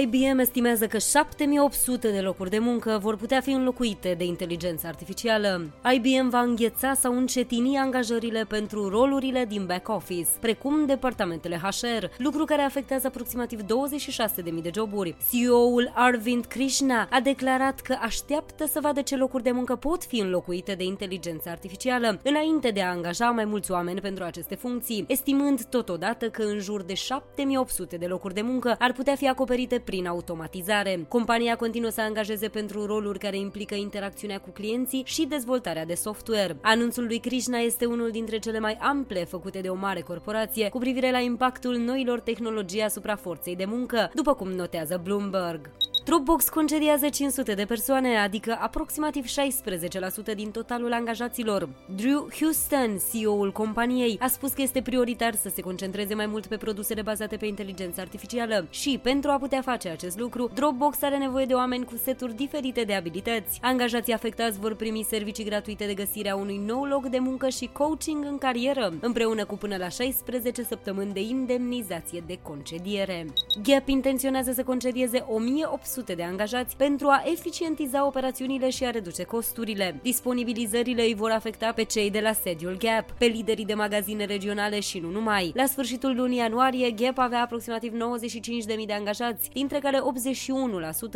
IBM 0.00 0.38
estimează 0.38 0.86
că 0.86 0.98
7800 0.98 2.10
de 2.10 2.20
locuri 2.20 2.50
de 2.50 2.58
muncă 2.58 2.98
vor 3.02 3.16
putea 3.16 3.40
fi 3.40 3.50
înlocuite 3.50 4.14
de 4.18 4.24
inteligență 4.24 4.86
artificială. 4.86 5.70
IBM 5.94 6.28
va 6.28 6.40
îngheța 6.40 6.94
sau 6.94 7.16
încetini 7.16 7.76
angajările 7.76 8.44
pentru 8.48 8.88
rolurile 8.88 9.44
din 9.44 9.66
back 9.66 9.88
office, 9.88 10.28
precum 10.40 10.86
departamentele 10.86 11.56
HR, 11.56 12.04
lucru 12.18 12.44
care 12.44 12.62
afectează 12.62 13.06
aproximativ 13.06 13.60
26.000 13.60 14.62
de 14.62 14.70
joburi. 14.74 15.16
CEO-ul 15.30 15.92
Arvind 15.94 16.44
Krishna 16.44 17.08
a 17.10 17.20
declarat 17.20 17.80
că 17.80 17.96
așteaptă 18.00 18.66
să 18.66 18.78
vadă 18.82 19.00
ce 19.00 19.16
locuri 19.16 19.42
de 19.42 19.50
muncă 19.50 19.76
pot 19.76 20.04
fi 20.04 20.20
înlocuite 20.20 20.74
de 20.74 20.84
inteligență 20.84 21.48
artificială, 21.48 22.20
înainte 22.22 22.70
de 22.70 22.82
a 22.82 22.90
angaja 22.90 23.30
mai 23.30 23.44
mulți 23.44 23.70
oameni 23.70 24.00
pentru 24.00 24.24
aceste 24.24 24.54
funcții, 24.54 25.04
estimând 25.08 25.64
totodată 25.64 26.28
că 26.28 26.42
în 26.42 26.58
jur 26.58 26.82
de 26.82 26.94
7800 26.94 27.96
de 27.96 28.06
locuri 28.06 28.34
de 28.34 28.42
muncă 28.42 28.76
ar 28.78 28.92
putea 28.92 29.14
fi 29.14 29.28
acoperite 29.28 29.80
prin 29.84 30.06
automatizare. 30.06 31.04
Compania 31.08 31.56
continuă 31.56 31.90
să 31.90 32.00
angajeze 32.00 32.48
pentru 32.48 32.86
roluri 32.86 33.18
care 33.18 33.36
implică 33.36 33.74
interacțiunea 33.74 34.40
cu 34.40 34.50
clienții 34.50 35.02
și 35.06 35.26
dezvoltarea 35.26 35.84
de 35.84 35.94
software. 35.94 36.56
Anunțul 36.60 37.04
lui 37.04 37.18
Krishna 37.18 37.58
este 37.58 37.84
unul 37.84 38.10
dintre 38.10 38.38
cele 38.38 38.58
mai 38.58 38.76
ample 38.80 39.24
făcute 39.24 39.60
de 39.60 39.68
o 39.68 39.74
mare 39.74 40.00
corporație 40.00 40.68
cu 40.68 40.78
privire 40.78 41.10
la 41.10 41.18
impactul 41.18 41.76
noilor 41.76 42.20
tehnologii 42.20 42.82
asupra 42.82 43.16
forței 43.16 43.56
de 43.56 43.64
muncă, 43.64 44.10
după 44.14 44.34
cum 44.34 44.48
notează 44.48 45.00
Bloomberg. 45.04 45.70
Dropbox 46.04 46.48
concediază 46.48 47.08
500 47.08 47.54
de 47.54 47.64
persoane, 47.64 48.16
adică 48.16 48.58
aproximativ 48.60 49.24
16% 49.26 50.34
din 50.34 50.50
totalul 50.50 50.92
angajaților. 50.92 51.68
Drew 51.96 52.28
Houston, 52.38 52.98
CEO-ul 53.12 53.52
companiei, 53.52 54.18
a 54.20 54.26
spus 54.26 54.52
că 54.52 54.62
este 54.62 54.82
prioritar 54.82 55.34
să 55.34 55.50
se 55.54 55.60
concentreze 55.60 56.14
mai 56.14 56.26
mult 56.26 56.46
pe 56.46 56.56
produsele 56.56 57.02
bazate 57.02 57.36
pe 57.36 57.46
inteligență 57.46 58.00
artificială 58.00 58.66
și, 58.70 59.00
pentru 59.02 59.30
a 59.30 59.38
putea 59.38 59.60
face 59.60 59.88
acest 59.88 60.18
lucru, 60.18 60.50
Dropbox 60.54 61.02
are 61.02 61.16
nevoie 61.16 61.44
de 61.44 61.54
oameni 61.54 61.84
cu 61.84 61.96
seturi 62.04 62.34
diferite 62.34 62.82
de 62.82 62.94
abilități. 62.94 63.58
Angajații 63.62 64.12
afectați 64.12 64.58
vor 64.58 64.74
primi 64.74 65.06
servicii 65.08 65.44
gratuite 65.44 65.86
de 65.86 65.94
găsire 65.94 66.30
a 66.30 66.36
unui 66.36 66.62
nou 66.66 66.84
loc 66.84 67.06
de 67.06 67.18
muncă 67.18 67.48
și 67.48 67.70
coaching 67.72 68.24
în 68.24 68.38
carieră, 68.38 68.92
împreună 69.00 69.44
cu 69.44 69.56
până 69.56 69.76
la 69.76 69.88
16 69.88 70.62
săptămâni 70.62 71.12
de 71.12 71.20
indemnizație 71.20 72.22
de 72.26 72.38
concediere. 72.42 73.26
Gap 73.62 73.88
intenționează 73.88 74.52
să 74.52 74.62
concedieze 74.62 75.24
1800 75.28 75.91
800 75.92 76.14
de 76.14 76.22
angajați 76.22 76.76
pentru 76.76 77.08
a 77.08 77.22
eficientiza 77.24 78.06
operațiunile 78.06 78.70
și 78.70 78.84
a 78.84 78.90
reduce 78.90 79.22
costurile. 79.22 79.98
Disponibilizările 80.02 81.02
îi 81.02 81.14
vor 81.14 81.30
afecta 81.30 81.72
pe 81.72 81.82
cei 81.82 82.10
de 82.10 82.20
la 82.20 82.32
sediul 82.32 82.76
Gap, 82.76 83.10
pe 83.18 83.24
liderii 83.24 83.64
de 83.64 83.74
magazine 83.74 84.24
regionale 84.24 84.80
și 84.80 84.98
nu 84.98 85.10
numai. 85.10 85.52
La 85.54 85.66
sfârșitul 85.66 86.16
lunii 86.16 86.38
ianuarie, 86.38 86.90
Gap 86.90 87.18
avea 87.18 87.42
aproximativ 87.42 87.92
95.000 87.92 88.86
de 88.86 88.92
angajați, 88.92 89.50
dintre 89.50 89.78
care 89.78 89.98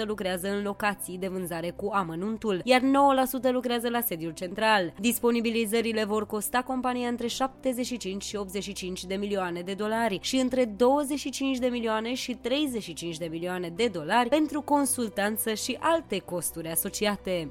81% 0.02 0.04
lucrează 0.06 0.48
în 0.48 0.62
locații 0.62 1.18
de 1.18 1.28
vânzare 1.28 1.70
cu 1.70 1.90
amănuntul, 1.92 2.60
iar 2.64 2.80
9% 2.80 3.52
lucrează 3.52 3.88
la 3.88 4.00
sediul 4.00 4.32
central. 4.32 4.92
Disponibilizările 5.00 6.04
vor 6.04 6.26
costa 6.26 6.62
compania 6.62 7.08
între 7.08 7.26
75 7.26 8.24
și 8.24 8.36
85 8.36 9.04
de 9.04 9.14
milioane 9.14 9.60
de 9.60 9.74
dolari 9.74 10.18
și 10.22 10.36
între 10.36 10.64
25 10.64 11.58
de 11.58 11.66
milioane 11.66 12.14
și 12.14 12.34
35 12.34 13.16
de 13.16 13.28
milioane 13.30 13.72
de 13.76 13.88
dolari 13.92 14.28
pentru 14.28 14.64
consultanță 14.66 15.54
și 15.54 15.76
alte 15.80 16.18
costuri 16.18 16.70
asociate. 16.70 17.48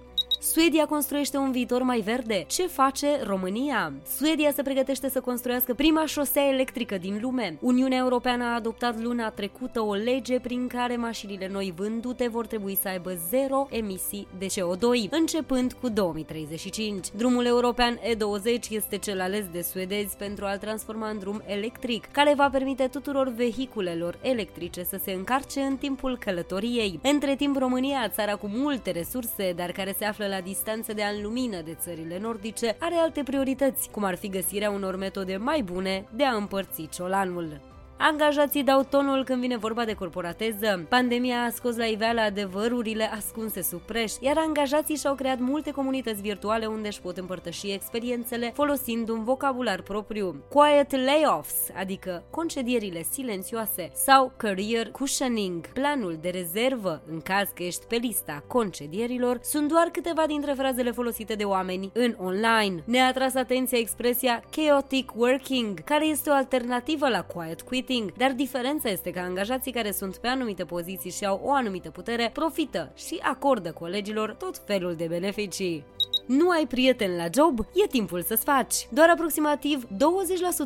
Suedia 0.51 0.85
construiește 0.85 1.37
un 1.37 1.51
viitor 1.51 1.81
mai 1.81 1.99
verde. 1.99 2.45
Ce 2.47 2.67
face 2.67 3.07
România? 3.23 3.93
Suedia 4.17 4.51
se 4.51 4.61
pregătește 4.61 5.09
să 5.09 5.21
construiască 5.21 5.73
prima 5.73 6.05
șosea 6.05 6.47
electrică 6.47 6.97
din 6.97 7.19
lume. 7.21 7.57
Uniunea 7.61 7.97
Europeană 7.97 8.43
a 8.43 8.55
adoptat 8.55 9.01
luna 9.01 9.29
trecută 9.29 9.81
o 9.81 9.93
lege 9.93 10.39
prin 10.39 10.67
care 10.67 10.95
mașinile 10.95 11.49
noi 11.51 11.73
vândute 11.75 12.27
vor 12.27 12.47
trebui 12.47 12.77
să 12.81 12.87
aibă 12.87 13.19
zero 13.29 13.67
emisii 13.69 14.27
de 14.37 14.45
CO2, 14.45 15.09
începând 15.09 15.73
cu 15.73 15.89
2035. 15.89 17.07
Drumul 17.17 17.45
european 17.45 17.99
E20 17.99 18.69
este 18.69 18.97
cel 18.97 19.21
ales 19.21 19.45
de 19.51 19.61
suedezi 19.61 20.17
pentru 20.17 20.45
a-l 20.45 20.57
transforma 20.57 21.09
în 21.09 21.19
drum 21.19 21.41
electric, 21.45 22.05
care 22.11 22.33
va 22.35 22.49
permite 22.49 22.87
tuturor 22.87 23.27
vehiculelor 23.27 24.17
electrice 24.21 24.83
să 24.83 24.99
se 25.03 25.11
încarce 25.11 25.59
în 25.59 25.77
timpul 25.77 26.17
călătoriei. 26.17 26.99
Între 27.11 27.35
timp, 27.35 27.57
România, 27.57 28.09
țara 28.09 28.35
cu 28.35 28.47
multe 28.47 28.91
resurse, 28.91 29.53
dar 29.53 29.71
care 29.71 29.95
se 29.97 30.05
află 30.05 30.27
la 30.27 30.41
distanță 30.41 30.93
de 30.93 31.03
an 31.03 31.21
lumină 31.21 31.61
de 31.61 31.77
țările 31.79 32.19
nordice, 32.19 32.75
are 32.79 32.95
alte 32.95 33.23
priorități, 33.23 33.89
cum 33.89 34.03
ar 34.03 34.15
fi 34.15 34.29
găsirea 34.29 34.69
unor 34.69 34.95
metode 34.95 35.37
mai 35.37 35.61
bune 35.63 36.05
de 36.15 36.23
a 36.23 36.35
împărți 36.35 36.87
ciolanul. 36.91 37.74
Angajații 37.97 38.63
dau 38.63 38.83
tonul 38.83 39.23
când 39.23 39.41
vine 39.41 39.57
vorba 39.57 39.85
de 39.85 39.93
corporateză. 39.93 40.85
Pandemia 40.89 41.43
a 41.43 41.49
scos 41.49 41.75
la 41.75 41.85
iveală 41.85 42.21
adevărurile 42.21 43.03
ascunse 43.03 43.61
sub 43.61 43.79
preș, 43.79 44.11
iar 44.19 44.37
angajații 44.37 44.95
și-au 44.95 45.15
creat 45.15 45.39
multe 45.39 45.71
comunități 45.71 46.21
virtuale 46.21 46.65
unde 46.65 46.87
își 46.87 47.01
pot 47.01 47.17
împărtăși 47.17 47.71
experiențele 47.71 48.51
folosind 48.53 49.09
un 49.09 49.23
vocabular 49.23 49.81
propriu. 49.81 50.43
Quiet 50.49 50.95
layoffs, 50.95 51.55
adică 51.77 52.23
concedierile 52.29 53.05
silențioase, 53.11 53.89
sau 53.93 54.31
career 54.37 54.91
cushioning, 54.91 55.67
planul 55.67 56.17
de 56.21 56.29
rezervă 56.29 57.01
în 57.11 57.21
caz 57.21 57.49
că 57.53 57.63
ești 57.63 57.85
pe 57.85 57.95
lista 57.95 58.43
concedierilor, 58.47 59.39
sunt 59.43 59.67
doar 59.67 59.87
câteva 59.87 60.25
dintre 60.27 60.53
frazele 60.53 60.91
folosite 60.91 61.33
de 61.33 61.43
oameni 61.43 61.91
în 61.93 62.15
online. 62.17 62.83
Ne-a 62.85 63.07
atras 63.07 63.35
atenția 63.35 63.77
expresia 63.77 64.43
chaotic 64.51 65.11
working, 65.15 65.83
care 65.83 66.05
este 66.05 66.29
o 66.29 66.33
alternativă 66.33 67.09
la 67.09 67.21
quiet 67.21 67.61
quit 67.61 67.84
marketing, 67.87 68.13
dar 68.17 68.31
diferența 68.31 68.89
este 68.89 69.11
că 69.11 69.19
angajații 69.19 69.71
care 69.71 69.91
sunt 69.91 70.17
pe 70.17 70.27
anumite 70.27 70.63
poziții 70.65 71.11
și 71.11 71.25
au 71.25 71.41
o 71.43 71.51
anumită 71.51 71.89
putere 71.89 72.29
profită 72.33 72.91
și 72.95 73.19
acordă 73.21 73.71
colegilor 73.71 74.33
tot 74.33 74.61
felul 74.65 74.95
de 74.95 75.05
beneficii. 75.09 75.83
Nu 76.25 76.49
ai 76.49 76.65
prieten 76.67 77.15
la 77.15 77.25
job? 77.33 77.59
E 77.59 77.87
timpul 77.87 78.21
să-ți 78.21 78.43
faci. 78.43 78.87
Doar 78.89 79.09
aproximativ 79.09 79.87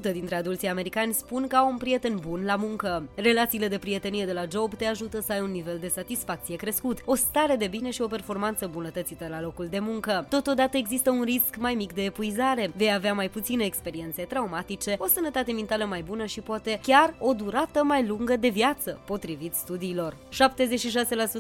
20% 0.10 0.12
dintre 0.12 0.36
adulții 0.36 0.67
americani 0.67 1.13
spun 1.13 1.48
că 1.48 1.56
au 1.56 1.69
un 1.69 1.78
prieten 1.78 2.19
bun 2.28 2.43
la 2.45 2.56
muncă. 2.56 3.10
Relațiile 3.15 3.67
de 3.67 3.78
prietenie 3.78 4.26
de 4.26 4.34
la 4.34 4.45
job 4.52 4.74
te 4.74 4.86
ajută 4.86 5.22
să 5.22 5.32
ai 5.32 5.41
un 5.41 5.52
nivel 5.52 5.78
de 5.82 5.88
satisfacție 5.88 6.56
crescut, 6.56 6.98
o 7.06 7.15
stare 7.15 7.56
de 7.56 7.67
bine 7.67 7.89
și 7.89 8.02
o 8.02 8.08
performanță 8.08 8.69
bunătățită 8.72 9.28
la 9.30 9.41
locul 9.41 9.67
de 9.69 9.80
muncă. 9.80 10.26
Totodată 10.30 10.78
există 10.78 11.10
un 11.10 11.22
risc 11.24 11.56
mai 11.58 11.74
mic 11.74 11.93
de 11.93 12.04
epuizare, 12.04 12.72
vei 12.76 12.93
avea 12.93 13.13
mai 13.13 13.30
puține 13.30 13.63
experiențe 13.63 14.22
traumatice, 14.22 14.95
o 14.98 15.08
sănătate 15.08 15.52
mentală 15.52 15.86
mai 15.86 16.02
bună 16.02 16.26
și 16.26 16.39
poate 16.39 16.80
chiar 16.84 17.15
o 17.19 17.34
durată 17.34 17.84
mai 17.84 18.08
lungă 18.08 18.36
de 18.36 18.50
viață, 18.50 19.00
potrivit 19.06 19.54
studiilor. 19.54 20.15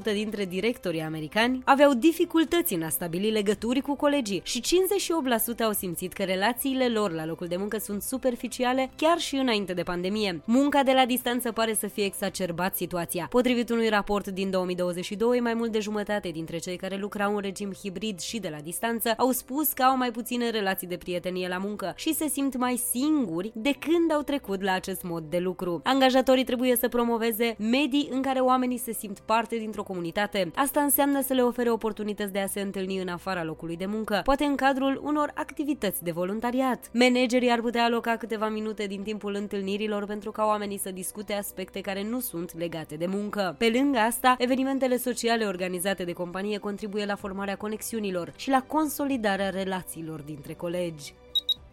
76% 0.09 0.13
dintre 0.13 0.45
directorii 0.45 1.01
americani 1.01 1.61
aveau 1.65 1.93
dificultăți 1.93 2.73
în 2.73 2.81
a 2.81 2.89
stabili 2.89 3.31
legături 3.31 3.81
cu 3.81 3.95
colegii 4.09 4.41
și 4.43 4.61
58% 4.61 5.63
au 5.63 5.71
simțit 5.71 6.13
că 6.13 6.23
relațiile 6.23 6.87
lor 6.87 7.11
la 7.11 7.25
locul 7.25 7.47
de 7.47 7.55
muncă 7.55 7.77
sunt 7.77 8.01
superficiale 8.01 8.91
chiar 8.95 9.17
și 9.17 9.35
înainte 9.35 9.73
de 9.73 9.83
pandemie. 9.83 10.41
Munca 10.45 10.83
de 10.83 10.91
la 10.91 11.05
distanță 11.05 11.51
pare 11.51 11.73
să 11.73 11.87
fie 11.87 12.05
exacerbat 12.05 12.75
situația. 12.75 13.27
Potrivit 13.29 13.69
unui 13.69 13.89
raport 13.89 14.27
din 14.27 14.49
2022, 14.49 15.39
mai 15.39 15.53
mult 15.53 15.71
de 15.71 15.79
jumătate 15.79 16.29
dintre 16.29 16.57
cei 16.57 16.75
care 16.75 16.97
lucrau 16.97 17.35
în 17.35 17.41
regim 17.41 17.73
hibrid 17.73 18.19
și 18.19 18.39
de 18.39 18.49
la 18.49 18.57
distanță 18.57 19.13
au 19.17 19.31
spus 19.31 19.71
că 19.73 19.83
au 19.83 19.97
mai 19.97 20.11
puține 20.11 20.49
relații 20.49 20.87
de 20.87 20.97
prietenie 20.97 21.47
la 21.47 21.57
muncă 21.57 21.93
și 21.95 22.13
se 22.13 22.27
simt 22.27 22.57
mai 22.57 22.75
singuri 22.91 23.51
de 23.55 23.71
când 23.79 24.11
au 24.11 24.21
trecut 24.21 24.61
la 24.61 24.71
acest 24.71 25.03
mod 25.03 25.23
de 25.23 25.37
lucru. 25.37 25.81
Angajatorii 25.83 26.43
trebuie 26.43 26.75
să 26.75 26.87
promoveze 26.87 27.55
medii 27.57 28.07
în 28.11 28.21
care 28.21 28.39
oamenii 28.39 28.77
se 28.77 28.93
simt 28.93 29.19
parte 29.19 29.55
dintr-o 29.57 29.83
comunitate. 29.83 30.51
Asta 30.55 30.81
înseamnă 30.81 31.21
să 31.21 31.33
le 31.33 31.41
ofere 31.41 31.71
oportunități 31.71 32.31
de 32.31 32.39
a 32.39 32.47
se 32.47 32.61
întâlni 32.61 33.01
în 33.01 33.07
afara 33.07 33.43
locului 33.43 33.77
de 33.77 33.85
muncă 33.85 33.97
muncă, 33.99 34.21
poate 34.23 34.43
în 34.43 34.55
cadrul 34.55 35.01
unor 35.03 35.31
activități 35.33 36.03
de 36.03 36.11
voluntariat. 36.11 36.89
Managerii 36.93 37.51
ar 37.51 37.61
putea 37.61 37.83
aloca 37.83 38.15
câteva 38.15 38.49
minute 38.49 38.85
din 38.87 39.03
timpul 39.03 39.35
întâlnirilor 39.35 40.05
pentru 40.05 40.31
ca 40.31 40.45
oamenii 40.45 40.77
să 40.77 40.91
discute 40.91 41.33
aspecte 41.33 41.81
care 41.81 42.03
nu 42.03 42.19
sunt 42.19 42.57
legate 42.57 42.95
de 42.95 43.05
muncă. 43.05 43.55
Pe 43.57 43.71
lângă 43.73 43.97
asta, 43.97 44.35
evenimentele 44.37 44.97
sociale 44.97 45.45
organizate 45.45 46.03
de 46.03 46.13
companie 46.13 46.57
contribuie 46.57 47.05
la 47.05 47.15
formarea 47.15 47.55
conexiunilor 47.55 48.33
și 48.35 48.49
la 48.49 48.63
consolidarea 48.67 49.49
relațiilor 49.49 50.21
dintre 50.21 50.53
colegi. 50.53 51.13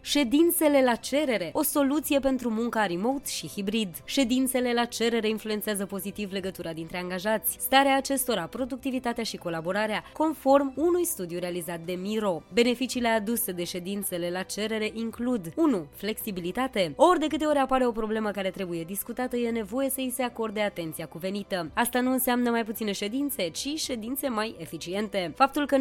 Ședințele 0.01 0.83
la 0.83 0.95
cerere, 0.95 1.49
o 1.53 1.63
soluție 1.63 2.19
pentru 2.19 2.49
munca 2.49 2.85
remote 2.85 3.29
și 3.29 3.47
hibrid. 3.47 3.95
Ședințele 4.05 4.73
la 4.73 4.85
cerere 4.85 5.27
influențează 5.27 5.85
pozitiv 5.85 6.31
legătura 6.31 6.73
dintre 6.73 6.97
angajați, 6.97 7.57
starea 7.59 7.95
acestora, 7.95 8.41
productivitatea 8.41 9.23
și 9.23 9.37
colaborarea, 9.37 10.03
conform 10.13 10.73
unui 10.75 11.05
studiu 11.05 11.39
realizat 11.39 11.79
de 11.85 11.93
Miro. 11.93 12.43
Beneficiile 12.53 13.07
aduse 13.07 13.51
de 13.51 13.63
ședințele 13.63 14.29
la 14.29 14.41
cerere 14.41 14.91
includ 14.93 15.53
1. 15.55 15.87
Flexibilitate. 15.95 16.93
Ori 16.95 17.19
de 17.19 17.27
câte 17.27 17.45
ori 17.45 17.57
apare 17.57 17.85
o 17.85 17.91
problemă 17.91 18.31
care 18.31 18.49
trebuie 18.49 18.83
discutată, 18.83 19.37
e 19.37 19.49
nevoie 19.49 19.89
să 19.89 19.99
îi 19.99 20.11
se 20.15 20.23
acorde 20.23 20.61
atenția 20.61 21.05
cuvenită. 21.05 21.71
Asta 21.73 22.01
nu 22.01 22.11
înseamnă 22.11 22.49
mai 22.49 22.63
puține 22.63 22.91
ședințe, 22.91 23.49
ci 23.49 23.67
ședințe 23.75 24.27
mai 24.27 24.55
eficiente. 24.59 25.33
Faptul 25.35 25.65
că 25.65 25.77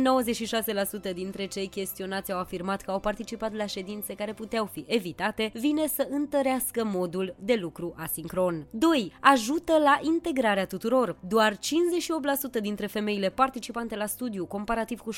96% 1.10 1.14
dintre 1.14 1.46
cei 1.46 1.66
chestionați 1.66 2.32
au 2.32 2.38
afirmat 2.38 2.82
că 2.82 2.90
au 2.90 3.00
participat 3.00 3.54
la 3.54 3.66
ședințe 3.66 4.05
inconveniențe 4.06 4.14
care 4.14 4.32
puteau 4.32 4.66
fi 4.66 4.84
evitate, 4.88 5.50
vine 5.54 5.86
să 5.86 6.06
întărească 6.10 6.84
modul 6.84 7.34
de 7.38 7.54
lucru 7.60 7.94
asincron. 7.96 8.66
2. 8.70 9.12
Ajută 9.20 9.72
la 9.72 9.98
integrarea 10.02 10.66
tuturor. 10.66 11.16
Doar 11.28 11.54
58% 11.54 11.58
dintre 12.60 12.86
femeile 12.86 13.30
participante 13.30 13.96
la 13.96 14.06
studiu, 14.06 14.46
comparativ 14.46 15.00
cu 15.00 15.12
70% 15.12 15.16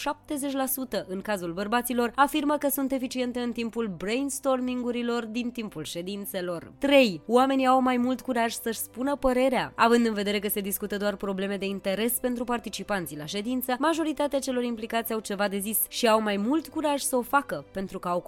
în 1.06 1.20
cazul 1.20 1.52
bărbaților, 1.52 2.12
afirmă 2.14 2.56
că 2.56 2.68
sunt 2.68 2.92
eficiente 2.92 3.40
în 3.40 3.52
timpul 3.52 3.94
brainstormingurilor 3.96 5.24
din 5.24 5.50
timpul 5.50 5.84
ședințelor. 5.84 6.72
3. 6.78 7.20
Oamenii 7.26 7.66
au 7.66 7.80
mai 7.80 7.96
mult 7.96 8.20
curaj 8.20 8.52
să-și 8.52 8.78
spună 8.78 9.16
părerea. 9.16 9.72
Având 9.76 10.06
în 10.06 10.14
vedere 10.14 10.38
că 10.38 10.48
se 10.48 10.60
discută 10.60 10.96
doar 10.96 11.16
probleme 11.16 11.56
de 11.56 11.66
interes 11.66 12.12
pentru 12.12 12.44
participanții 12.44 13.16
la 13.16 13.24
ședință, 13.24 13.76
majoritatea 13.78 14.38
celor 14.38 14.62
implicați 14.62 15.12
au 15.12 15.20
ceva 15.20 15.48
de 15.48 15.58
zis 15.58 15.78
și 15.88 16.08
au 16.08 16.22
mai 16.22 16.36
mult 16.36 16.68
curaj 16.68 17.00
să 17.00 17.16
o 17.16 17.22
facă, 17.22 17.64
pentru 17.72 17.98
că 17.98 18.08
au 18.08 18.20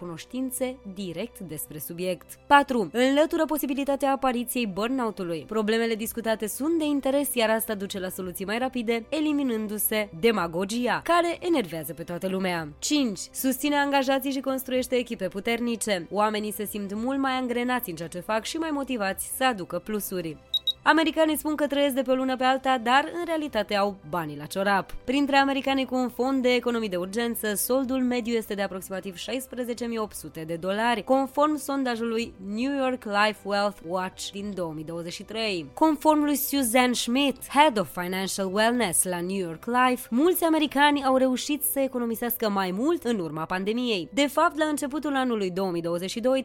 cunoștințe 0.51 0.77
direct 0.95 1.39
despre 1.39 1.79
subiect. 1.79 2.39
4. 2.47 2.91
Înlătură 2.93 3.45
posibilitatea 3.45 4.13
apariției 4.13 4.67
burnout-ului. 4.67 5.45
Problemele 5.47 5.95
discutate 5.95 6.47
sunt 6.47 6.79
de 6.79 6.85
interes, 6.85 7.35
iar 7.35 7.51
asta 7.51 7.75
duce 7.75 7.99
la 7.99 8.09
soluții 8.09 8.45
mai 8.45 8.59
rapide, 8.59 9.07
eliminându-se 9.09 10.09
demagogia, 10.21 11.01
care 11.05 11.39
enervează 11.41 11.93
pe 11.93 12.03
toată 12.03 12.29
lumea. 12.29 12.69
5. 12.79 13.19
Susține 13.33 13.77
angajații 13.77 14.31
și 14.31 14.41
construiește 14.41 14.97
echipe 14.97 15.29
puternice. 15.29 16.07
Oamenii 16.11 16.53
se 16.53 16.65
simt 16.65 16.95
mult 16.95 17.19
mai 17.19 17.33
angrenați 17.33 17.91
în 17.91 17.97
ceea 17.97 18.09
ce 18.09 18.21
fac 18.21 18.45
și 18.45 18.57
mai 18.57 18.71
motivați 18.73 19.33
să 19.37 19.45
aducă 19.45 19.79
plusuri. 19.79 20.37
Americanii 20.83 21.37
spun 21.37 21.55
că 21.55 21.66
trăiesc 21.66 21.95
de 21.95 22.03
pe 22.03 22.11
o 22.11 22.14
lună 22.14 22.37
pe 22.37 22.45
alta, 22.45 22.79
dar 22.79 23.11
în 23.19 23.25
realitate 23.25 23.75
au 23.75 23.97
banii 24.09 24.37
la 24.37 24.45
ciorap. 24.45 24.93
Printre 25.05 25.37
americanii 25.37 25.85
cu 25.85 25.95
un 25.95 26.09
fond 26.09 26.43
de 26.43 26.55
economii 26.55 26.88
de 26.88 26.97
urgență, 26.97 27.55
soldul 27.55 28.03
mediu 28.03 28.35
este 28.35 28.55
de 28.55 28.62
aproximativ 28.62 29.16
16.800 29.16 30.47
de 30.47 30.55
dolari, 30.55 31.05
conform 31.05 31.57
sondajului 31.57 32.35
New 32.47 32.77
York 32.77 33.05
Life 33.05 33.38
Wealth 33.43 33.79
Watch 33.88 34.31
din 34.33 34.53
2023. 34.55 35.66
Conform 35.75 36.25
lui 36.25 36.37
Suzanne 36.37 36.93
Schmidt, 36.93 37.49
Head 37.49 37.79
of 37.79 37.99
Financial 38.01 38.55
Wellness 38.55 39.05
la 39.05 39.21
New 39.21 39.38
York 39.38 39.64
Life, 39.64 40.07
mulți 40.11 40.45
americani 40.45 41.05
au 41.05 41.16
reușit 41.16 41.62
să 41.62 41.81
economisească 41.81 42.49
mai 42.49 42.71
mult 42.71 43.05
în 43.05 43.19
urma 43.19 43.45
pandemiei. 43.45 44.09
De 44.12 44.27
fapt, 44.27 44.59
la 44.59 44.64
începutul 44.64 45.16
anului 45.16 45.51
2022, 45.51 46.45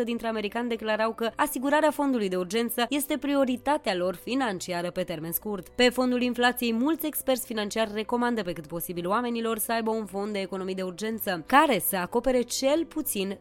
38% 0.00 0.04
dintre 0.04 0.28
americani 0.28 0.68
declarau 0.68 1.12
că 1.12 1.30
asigurarea 1.36 1.90
fondului 1.90 2.28
de 2.28 2.36
urgență 2.36 2.86
este 2.88 3.16
prioritară 3.18 3.42
prioritatea 3.44 3.94
lor 3.94 4.14
financiară 4.14 4.90
pe 4.90 5.02
termen 5.02 5.32
scurt. 5.32 5.68
Pe 5.68 5.88
fondul 5.88 6.22
inflației, 6.22 6.72
mulți 6.72 7.06
experți 7.06 7.46
financiari 7.46 7.90
recomandă 7.94 8.42
pe 8.42 8.52
cât 8.52 8.66
posibil 8.66 9.08
oamenilor 9.08 9.58
să 9.58 9.72
aibă 9.72 9.90
un 9.90 10.06
fond 10.06 10.32
de 10.32 10.38
economii 10.38 10.74
de 10.74 10.82
urgență, 10.82 11.42
care 11.46 11.78
să 11.78 11.96
acopere 11.96 12.40
cel 12.40 12.84
puțin 12.84 13.38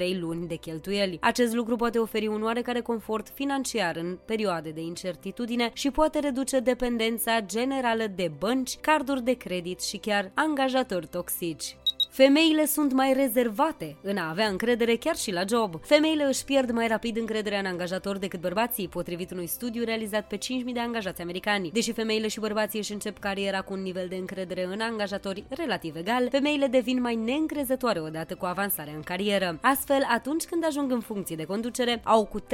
2-3 0.00 0.18
luni 0.20 0.46
de 0.46 0.54
cheltuieli. 0.54 1.18
Acest 1.20 1.54
lucru 1.54 1.76
poate 1.76 1.98
oferi 1.98 2.26
un 2.26 2.42
oarecare 2.42 2.80
confort 2.80 3.28
financiar 3.34 3.96
în 3.96 4.18
perioade 4.24 4.70
de 4.70 4.80
incertitudine 4.80 5.70
și 5.72 5.90
poate 5.90 6.18
reduce 6.18 6.58
dependența 6.58 7.40
generală 7.40 8.04
de 8.14 8.30
bănci, 8.38 8.76
carduri 8.80 9.22
de 9.22 9.32
credit 9.32 9.82
și 9.82 9.96
chiar 9.96 10.30
angajatori 10.34 11.06
toxici. 11.06 11.76
Femeile 12.14 12.66
sunt 12.66 12.92
mai 12.92 13.12
rezervate 13.12 13.96
în 14.02 14.16
a 14.16 14.28
avea 14.28 14.46
încredere 14.46 14.96
chiar 14.96 15.16
și 15.16 15.32
la 15.32 15.42
job. 15.48 15.74
Femeile 15.84 16.24
își 16.24 16.44
pierd 16.44 16.70
mai 16.70 16.88
rapid 16.88 17.16
încrederea 17.16 17.58
în 17.58 17.66
angajator 17.66 18.18
decât 18.18 18.40
bărbații, 18.40 18.88
potrivit 18.88 19.30
unui 19.30 19.46
studiu 19.46 19.84
realizat 19.84 20.26
pe 20.26 20.36
5.000 20.36 20.40
de 20.72 20.80
angajați 20.80 21.22
americani. 21.22 21.70
Deși 21.70 21.92
femeile 21.92 22.28
și 22.28 22.40
bărbații 22.40 22.78
își 22.78 22.92
încep 22.92 23.18
cariera 23.18 23.60
cu 23.60 23.72
un 23.72 23.82
nivel 23.82 24.06
de 24.08 24.16
încredere 24.16 24.64
în 24.64 24.80
angajatori 24.80 25.44
relativ 25.48 25.96
egal, 25.96 26.28
femeile 26.30 26.66
devin 26.66 27.00
mai 27.00 27.14
neîncrezătoare 27.14 28.00
odată 28.00 28.34
cu 28.34 28.44
avansarea 28.44 28.94
în 28.94 29.02
carieră. 29.02 29.58
Astfel, 29.62 30.06
atunci 30.08 30.44
când 30.44 30.64
ajung 30.66 30.92
în 30.92 31.00
funcție 31.00 31.36
de 31.36 31.44
conducere, 31.44 32.00
au 32.04 32.26
cu 32.26 32.40
30% 32.40 32.44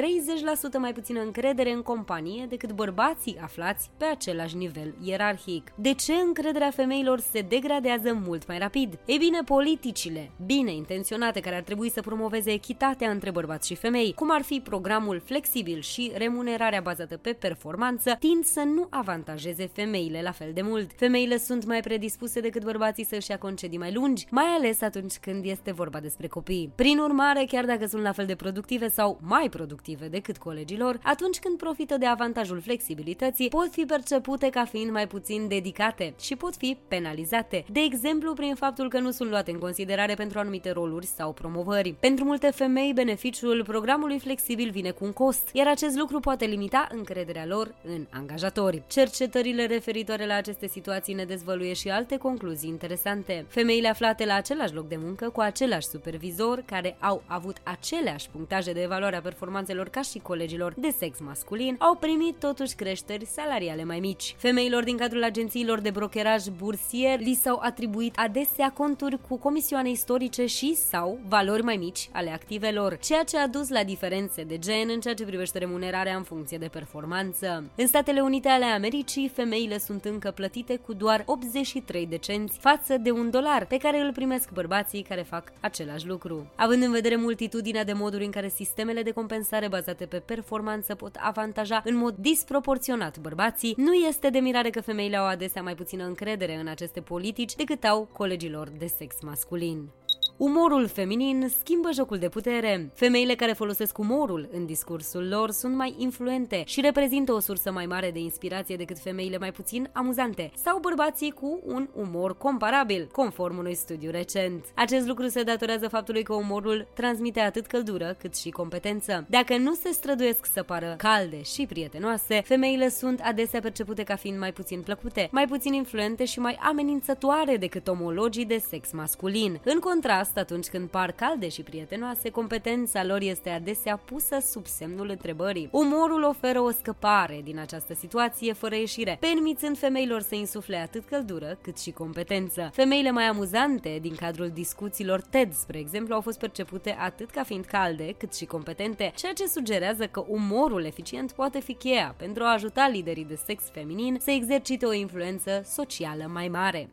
mai 0.78 0.92
puțină 0.92 1.20
încredere 1.20 1.70
în 1.70 1.82
companie 1.82 2.46
decât 2.48 2.72
bărbații 2.72 3.38
aflați 3.42 3.90
pe 3.96 4.04
același 4.04 4.56
nivel 4.56 4.94
ierarhic. 5.02 5.72
De 5.74 5.94
ce 5.94 6.12
încrederea 6.12 6.70
femeilor 6.70 7.20
se 7.20 7.40
degradează 7.40 8.20
mult 8.26 8.46
mai 8.46 8.58
rapid? 8.58 8.98
Ei 9.06 9.18
bine, 9.18 9.46
politicile 9.48 10.30
bine 10.46 10.72
intenționate 10.72 11.40
care 11.40 11.56
ar 11.56 11.62
trebui 11.62 11.90
să 11.90 12.00
promoveze 12.00 12.50
echitatea 12.50 13.10
între 13.10 13.30
bărbați 13.30 13.66
și 13.66 13.74
femei, 13.74 14.12
cum 14.12 14.30
ar 14.30 14.42
fi 14.42 14.60
programul 14.60 15.22
flexibil 15.24 15.80
și 15.80 16.12
remunerarea 16.14 16.80
bazată 16.80 17.16
pe 17.16 17.32
performanță, 17.32 18.16
tind 18.18 18.44
să 18.44 18.60
nu 18.60 18.86
avantajeze 18.90 19.70
femeile 19.72 20.22
la 20.22 20.30
fel 20.30 20.50
de 20.54 20.62
mult. 20.62 20.90
Femeile 20.96 21.38
sunt 21.38 21.64
mai 21.64 21.80
predispuse 21.80 22.40
decât 22.40 22.64
bărbații 22.64 23.04
să 23.04 23.14
își 23.16 23.30
ia 23.30 23.38
concedii 23.38 23.78
mai 23.78 23.92
lungi, 23.92 24.26
mai 24.30 24.44
ales 24.44 24.80
atunci 24.80 25.16
când 25.16 25.44
este 25.44 25.72
vorba 25.72 26.00
despre 26.00 26.26
copii. 26.26 26.72
Prin 26.74 26.98
urmare, 26.98 27.44
chiar 27.44 27.64
dacă 27.64 27.86
sunt 27.86 28.02
la 28.02 28.12
fel 28.12 28.26
de 28.26 28.34
productive 28.34 28.88
sau 28.88 29.18
mai 29.22 29.48
productive 29.50 30.08
decât 30.08 30.38
colegilor, 30.38 30.98
atunci 31.02 31.38
când 31.38 31.58
profită 31.58 31.96
de 31.96 32.06
avantajul 32.06 32.60
flexibilității, 32.60 33.48
pot 33.48 33.68
fi 33.70 33.84
percepute 33.84 34.48
ca 34.48 34.64
fiind 34.64 34.90
mai 34.90 35.06
puțin 35.06 35.48
dedicate 35.48 36.14
și 36.20 36.36
pot 36.36 36.56
fi 36.56 36.76
penalizate, 36.88 37.64
de 37.72 37.80
exemplu 37.80 38.32
prin 38.32 38.54
faptul 38.54 38.88
că 38.88 38.98
nu 38.98 39.10
sunt 39.10 39.28
luate 39.28 39.36
în 39.46 39.58
considerare 39.58 40.14
pentru 40.14 40.38
anumite 40.38 40.70
roluri 40.70 41.06
sau 41.06 41.32
promovări. 41.32 41.94
Pentru 42.00 42.24
multe 42.24 42.50
femei, 42.50 42.92
beneficiul 42.92 43.64
programului 43.64 44.18
flexibil 44.18 44.70
vine 44.70 44.90
cu 44.90 45.04
un 45.04 45.12
cost, 45.12 45.48
iar 45.52 45.66
acest 45.66 45.96
lucru 45.96 46.20
poate 46.20 46.44
limita 46.44 46.86
încrederea 46.90 47.46
lor 47.46 47.74
în 47.84 48.06
angajatori. 48.10 48.82
Cercetările 48.86 49.66
referitoare 49.66 50.26
la 50.26 50.34
aceste 50.34 50.66
situații 50.66 51.14
ne 51.14 51.24
dezvăluie 51.24 51.72
și 51.72 51.88
alte 51.88 52.16
concluzii 52.16 52.68
interesante. 52.68 53.46
Femeile 53.48 53.88
aflate 53.88 54.24
la 54.24 54.34
același 54.34 54.74
loc 54.74 54.88
de 54.88 54.96
muncă 54.96 55.28
cu 55.28 55.40
același 55.40 55.86
supervizor, 55.86 56.62
care 56.66 56.96
au 57.00 57.22
avut 57.26 57.56
aceleași 57.62 58.28
punctaje 58.30 58.72
de 58.72 58.82
evaluare 58.82 59.16
a 59.16 59.20
performanțelor 59.20 59.88
ca 59.88 60.00
și 60.02 60.18
colegilor 60.18 60.74
de 60.76 60.94
sex 60.98 61.18
masculin, 61.20 61.76
au 61.78 61.94
primit 61.94 62.38
totuși 62.38 62.74
creșteri 62.74 63.26
salariale 63.26 63.84
mai 63.84 64.00
mici. 64.00 64.34
Femeilor 64.38 64.84
din 64.84 64.96
cadrul 64.96 65.24
agențiilor 65.24 65.80
de 65.80 65.90
brokeraj 65.90 66.44
bursier 66.46 67.20
li 67.20 67.34
s-au 67.34 67.58
atribuit 67.62 68.14
adesea 68.16 68.72
conturi 68.72 69.18
cu 69.28 69.36
comisioane 69.36 69.90
istorice 69.90 70.46
și 70.46 70.74
sau 70.74 71.18
valori 71.28 71.62
mai 71.62 71.76
mici 71.76 72.08
ale 72.12 72.30
activelor, 72.30 72.96
ceea 72.96 73.22
ce 73.22 73.38
a 73.38 73.46
dus 73.46 73.68
la 73.68 73.84
diferențe 73.84 74.42
de 74.42 74.58
gen 74.58 74.88
în 74.88 75.00
ceea 75.00 75.14
ce 75.14 75.24
privește 75.24 75.58
remunerarea 75.58 76.16
în 76.16 76.22
funcție 76.22 76.58
de 76.58 76.68
performanță. 76.68 77.64
În 77.74 77.86
Statele 77.86 78.20
Unite 78.20 78.48
ale 78.48 78.64
Americii, 78.64 79.28
femeile 79.28 79.78
sunt 79.78 80.04
încă 80.04 80.30
plătite 80.30 80.76
cu 80.76 80.92
doar 80.92 81.22
83 81.26 82.06
de 82.06 82.16
cenți 82.16 82.58
față 82.58 82.96
de 82.96 83.10
un 83.10 83.30
dolar 83.30 83.66
pe 83.66 83.76
care 83.76 84.00
îl 84.00 84.12
primesc 84.12 84.52
bărbații 84.52 85.02
care 85.02 85.22
fac 85.22 85.52
același 85.60 86.06
lucru. 86.06 86.46
Având 86.54 86.82
în 86.82 86.90
vedere 86.90 87.16
multitudinea 87.16 87.84
de 87.84 87.92
moduri 87.92 88.24
în 88.24 88.30
care 88.30 88.48
sistemele 88.48 89.02
de 89.02 89.10
compensare 89.10 89.68
bazate 89.68 90.06
pe 90.06 90.18
performanță 90.18 90.94
pot 90.94 91.16
avantaja 91.20 91.82
în 91.84 91.96
mod 91.96 92.14
disproporționat 92.18 93.18
bărbații, 93.18 93.74
nu 93.76 93.92
este 93.92 94.30
de 94.30 94.38
mirare 94.38 94.70
că 94.70 94.80
femeile 94.80 95.16
au 95.16 95.26
adesea 95.26 95.62
mai 95.62 95.74
puțină 95.74 96.04
încredere 96.04 96.54
în 96.54 96.66
aceste 96.66 97.00
politici 97.00 97.54
decât 97.54 97.84
au 97.84 98.08
colegilor 98.12 98.68
de 98.78 98.86
sex 98.86 99.16
masculin. 99.22 99.90
Umorul 100.38 100.86
feminin 100.86 101.48
schimbă 101.58 101.88
jocul 101.92 102.18
de 102.18 102.28
putere. 102.28 102.90
Femeile 102.94 103.34
care 103.34 103.52
folosesc 103.52 103.98
umorul 103.98 104.48
în 104.52 104.66
discursul 104.66 105.28
lor 105.28 105.50
sunt 105.50 105.74
mai 105.74 105.94
influente 105.96 106.62
și 106.66 106.80
reprezintă 106.80 107.32
o 107.32 107.40
sursă 107.40 107.72
mai 107.72 107.86
mare 107.86 108.10
de 108.10 108.18
inspirație 108.18 108.76
decât 108.76 108.98
femeile 108.98 109.38
mai 109.38 109.52
puțin 109.52 109.90
amuzante 109.92 110.50
sau 110.54 110.78
bărbații 110.78 111.30
cu 111.30 111.60
un 111.64 111.88
umor 111.94 112.36
comparabil, 112.36 113.08
conform 113.12 113.58
unui 113.58 113.74
studiu 113.74 114.10
recent. 114.10 114.64
Acest 114.74 115.06
lucru 115.06 115.28
se 115.28 115.42
datorează 115.42 115.88
faptului 115.88 116.22
că 116.22 116.34
umorul 116.34 116.88
transmite 116.94 117.40
atât 117.40 117.66
căldură 117.66 118.16
cât 118.18 118.36
și 118.36 118.50
competență. 118.50 119.26
Dacă 119.28 119.56
nu 119.56 119.74
se 119.74 119.90
străduiesc 119.92 120.46
să 120.52 120.62
pară 120.62 120.94
calde 120.98 121.42
și 121.42 121.66
prietenoase, 121.66 122.42
femeile 122.44 122.88
sunt 122.88 123.20
adesea 123.22 123.60
percepute 123.60 124.02
ca 124.02 124.16
fiind 124.16 124.38
mai 124.38 124.52
puțin 124.52 124.80
plăcute, 124.80 125.28
mai 125.32 125.46
puțin 125.46 125.72
influente 125.72 126.24
și 126.24 126.38
mai 126.38 126.58
amenințătoare 126.62 127.56
decât 127.56 127.88
omologii 127.88 128.44
de 128.44 128.62
sex 128.68 128.92
masculin. 128.92 129.60
În 129.64 129.78
contrast, 129.78 130.26
asta 130.28 130.40
atunci 130.40 130.66
când 130.66 130.88
par 130.88 131.12
calde 131.12 131.48
și 131.48 131.62
prietenoase, 131.62 132.30
competența 132.30 133.04
lor 133.04 133.20
este 133.20 133.50
adesea 133.50 133.96
pusă 133.96 134.38
sub 134.40 134.66
semnul 134.66 135.08
întrebării. 135.08 135.68
Umorul 135.72 136.22
oferă 136.22 136.60
o 136.60 136.70
scăpare 136.70 137.40
din 137.44 137.58
această 137.58 137.94
situație 137.94 138.52
fără 138.52 138.74
ieșire, 138.74 139.16
permițând 139.20 139.78
femeilor 139.78 140.20
să 140.20 140.34
insufle 140.34 140.76
atât 140.76 141.04
căldură 141.04 141.58
cât 141.62 141.78
și 141.78 141.90
competență. 141.90 142.70
Femeile 142.72 143.10
mai 143.10 143.24
amuzante 143.24 143.98
din 144.00 144.14
cadrul 144.14 144.48
discuțiilor 144.48 145.20
TED, 145.20 145.52
spre 145.52 145.78
exemplu, 145.78 146.14
au 146.14 146.20
fost 146.20 146.38
percepute 146.38 146.96
atât 146.98 147.30
ca 147.30 147.42
fiind 147.42 147.64
calde 147.64 148.14
cât 148.18 148.34
și 148.34 148.44
competente, 148.44 149.12
ceea 149.16 149.32
ce 149.32 149.46
sugerează 149.46 150.06
că 150.06 150.24
umorul 150.28 150.84
eficient 150.84 151.32
poate 151.32 151.60
fi 151.60 151.74
cheia 151.74 152.14
pentru 152.18 152.42
a 152.42 152.52
ajuta 152.52 152.88
liderii 152.92 153.24
de 153.24 153.38
sex 153.46 153.62
feminin 153.72 154.16
să 154.20 154.30
exercite 154.30 154.86
o 154.86 154.92
influență 154.92 155.62
socială 155.64 156.30
mai 156.32 156.48
mare. 156.48 156.88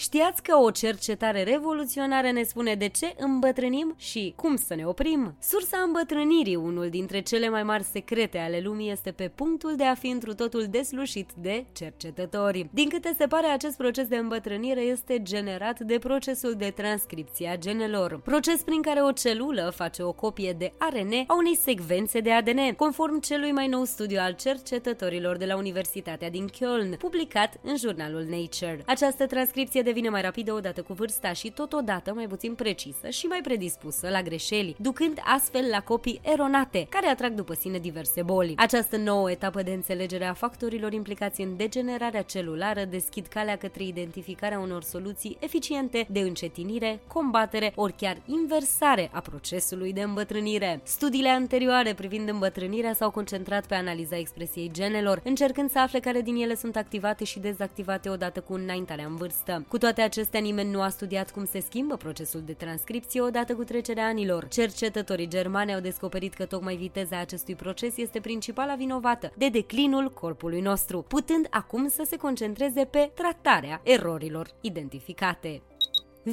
Știați 0.00 0.42
că 0.42 0.56
o 0.56 0.70
cercetare 0.70 1.42
revoluționară 1.42 2.30
ne 2.30 2.42
spune 2.42 2.74
de 2.74 2.88
ce 2.88 3.14
îmbătrânim 3.16 3.94
și 3.96 4.32
cum 4.36 4.56
să 4.56 4.74
ne 4.74 4.84
oprim? 4.84 5.36
Sursa 5.40 5.78
îmbătrânirii, 5.86 6.54
unul 6.54 6.88
dintre 6.88 7.20
cele 7.20 7.48
mai 7.48 7.62
mari 7.62 7.82
secrete 7.82 8.38
ale 8.38 8.60
lumii, 8.64 8.90
este 8.90 9.10
pe 9.10 9.28
punctul 9.34 9.76
de 9.76 9.84
a 9.84 9.94
fi 9.94 10.06
întru 10.06 10.34
totul 10.34 10.66
deslușit 10.70 11.30
de 11.40 11.64
cercetători. 11.72 12.68
Din 12.72 12.88
câte 12.88 13.14
se 13.18 13.26
pare, 13.26 13.46
acest 13.46 13.76
proces 13.76 14.06
de 14.06 14.16
îmbătrânire 14.16 14.80
este 14.80 15.22
generat 15.22 15.80
de 15.80 15.98
procesul 15.98 16.54
de 16.54 16.72
transcripție 16.76 17.48
a 17.48 17.58
genelor, 17.58 18.20
proces 18.20 18.62
prin 18.62 18.82
care 18.82 19.00
o 19.00 19.12
celulă 19.12 19.72
face 19.74 20.02
o 20.02 20.12
copie 20.12 20.52
de 20.52 20.72
ARN 20.78 21.12
a 21.26 21.34
unei 21.36 21.56
secvențe 21.56 22.20
de 22.20 22.32
ADN, 22.32 22.72
conform 22.76 23.20
celui 23.20 23.52
mai 23.52 23.66
nou 23.66 23.84
studiu 23.84 24.18
al 24.20 24.32
cercetătorilor 24.32 25.36
de 25.36 25.44
la 25.46 25.56
Universitatea 25.56 26.30
din 26.30 26.48
Köln, 26.48 26.98
publicat 26.98 27.54
în 27.62 27.76
jurnalul 27.76 28.22
Nature. 28.22 28.82
Această 28.86 29.26
transcripție 29.26 29.86
devine 29.88 30.08
mai 30.08 30.22
rapidă 30.22 30.52
odată 30.52 30.82
cu 30.82 30.92
vârsta 30.92 31.32
și 31.32 31.50
totodată 31.50 32.12
mai 32.14 32.26
puțin 32.26 32.54
precisă 32.54 33.08
și 33.08 33.26
mai 33.26 33.40
predispusă 33.42 34.08
la 34.08 34.22
greșeli, 34.22 34.76
ducând 34.78 35.20
astfel 35.24 35.68
la 35.70 35.80
copii 35.80 36.20
eronate, 36.22 36.86
care 36.88 37.06
atrag 37.06 37.32
după 37.32 37.54
sine 37.54 37.78
diverse 37.78 38.22
boli. 38.22 38.54
Această 38.56 38.96
nouă 38.96 39.30
etapă 39.30 39.62
de 39.62 39.70
înțelegere 39.70 40.24
a 40.24 40.32
factorilor 40.32 40.92
implicați 40.92 41.40
în 41.40 41.56
degenerarea 41.56 42.22
celulară 42.22 42.84
deschid 42.84 43.26
calea 43.26 43.56
către 43.56 43.84
identificarea 43.84 44.58
unor 44.58 44.82
soluții 44.82 45.36
eficiente 45.40 46.06
de 46.10 46.20
încetinire, 46.20 47.00
combatere 47.06 47.72
ori 47.74 47.92
chiar 47.92 48.16
inversare 48.26 49.10
a 49.12 49.20
procesului 49.20 49.92
de 49.92 50.02
îmbătrânire. 50.02 50.80
Studiile 50.84 51.28
anterioare 51.28 51.94
privind 51.94 52.28
îmbătrânirea 52.28 52.94
s-au 52.94 53.10
concentrat 53.10 53.66
pe 53.66 53.74
analiza 53.74 54.16
expresiei 54.16 54.70
genelor, 54.72 55.20
încercând 55.24 55.70
să 55.70 55.78
afle 55.78 55.98
care 55.98 56.20
din 56.20 56.34
ele 56.36 56.54
sunt 56.54 56.76
activate 56.76 57.24
și 57.24 57.38
dezactivate 57.38 58.08
odată 58.08 58.40
cu 58.40 58.52
înaintarea 58.52 59.06
în 59.06 59.16
vârstă. 59.16 59.64
Cu 59.68 59.77
toate 59.78 60.00
acestea, 60.00 60.40
nimeni 60.40 60.70
nu 60.70 60.80
a 60.80 60.88
studiat 60.88 61.30
cum 61.30 61.46
se 61.46 61.60
schimbă 61.60 61.96
procesul 61.96 62.42
de 62.44 62.52
transcripție 62.52 63.20
odată 63.20 63.54
cu 63.54 63.64
trecerea 63.64 64.06
anilor. 64.06 64.48
Cercetătorii 64.48 65.28
germani 65.28 65.74
au 65.74 65.80
descoperit 65.80 66.34
că 66.34 66.44
tocmai 66.44 66.76
viteza 66.76 67.18
acestui 67.18 67.54
proces 67.54 67.96
este 67.96 68.20
principala 68.20 68.74
vinovată 68.74 69.32
de 69.36 69.48
declinul 69.48 70.10
corpului 70.10 70.60
nostru, 70.60 71.02
putând 71.02 71.46
acum 71.50 71.88
să 71.88 72.02
se 72.06 72.16
concentreze 72.16 72.84
pe 72.84 73.10
tratarea 73.14 73.80
erorilor 73.84 74.50
identificate. 74.60 75.62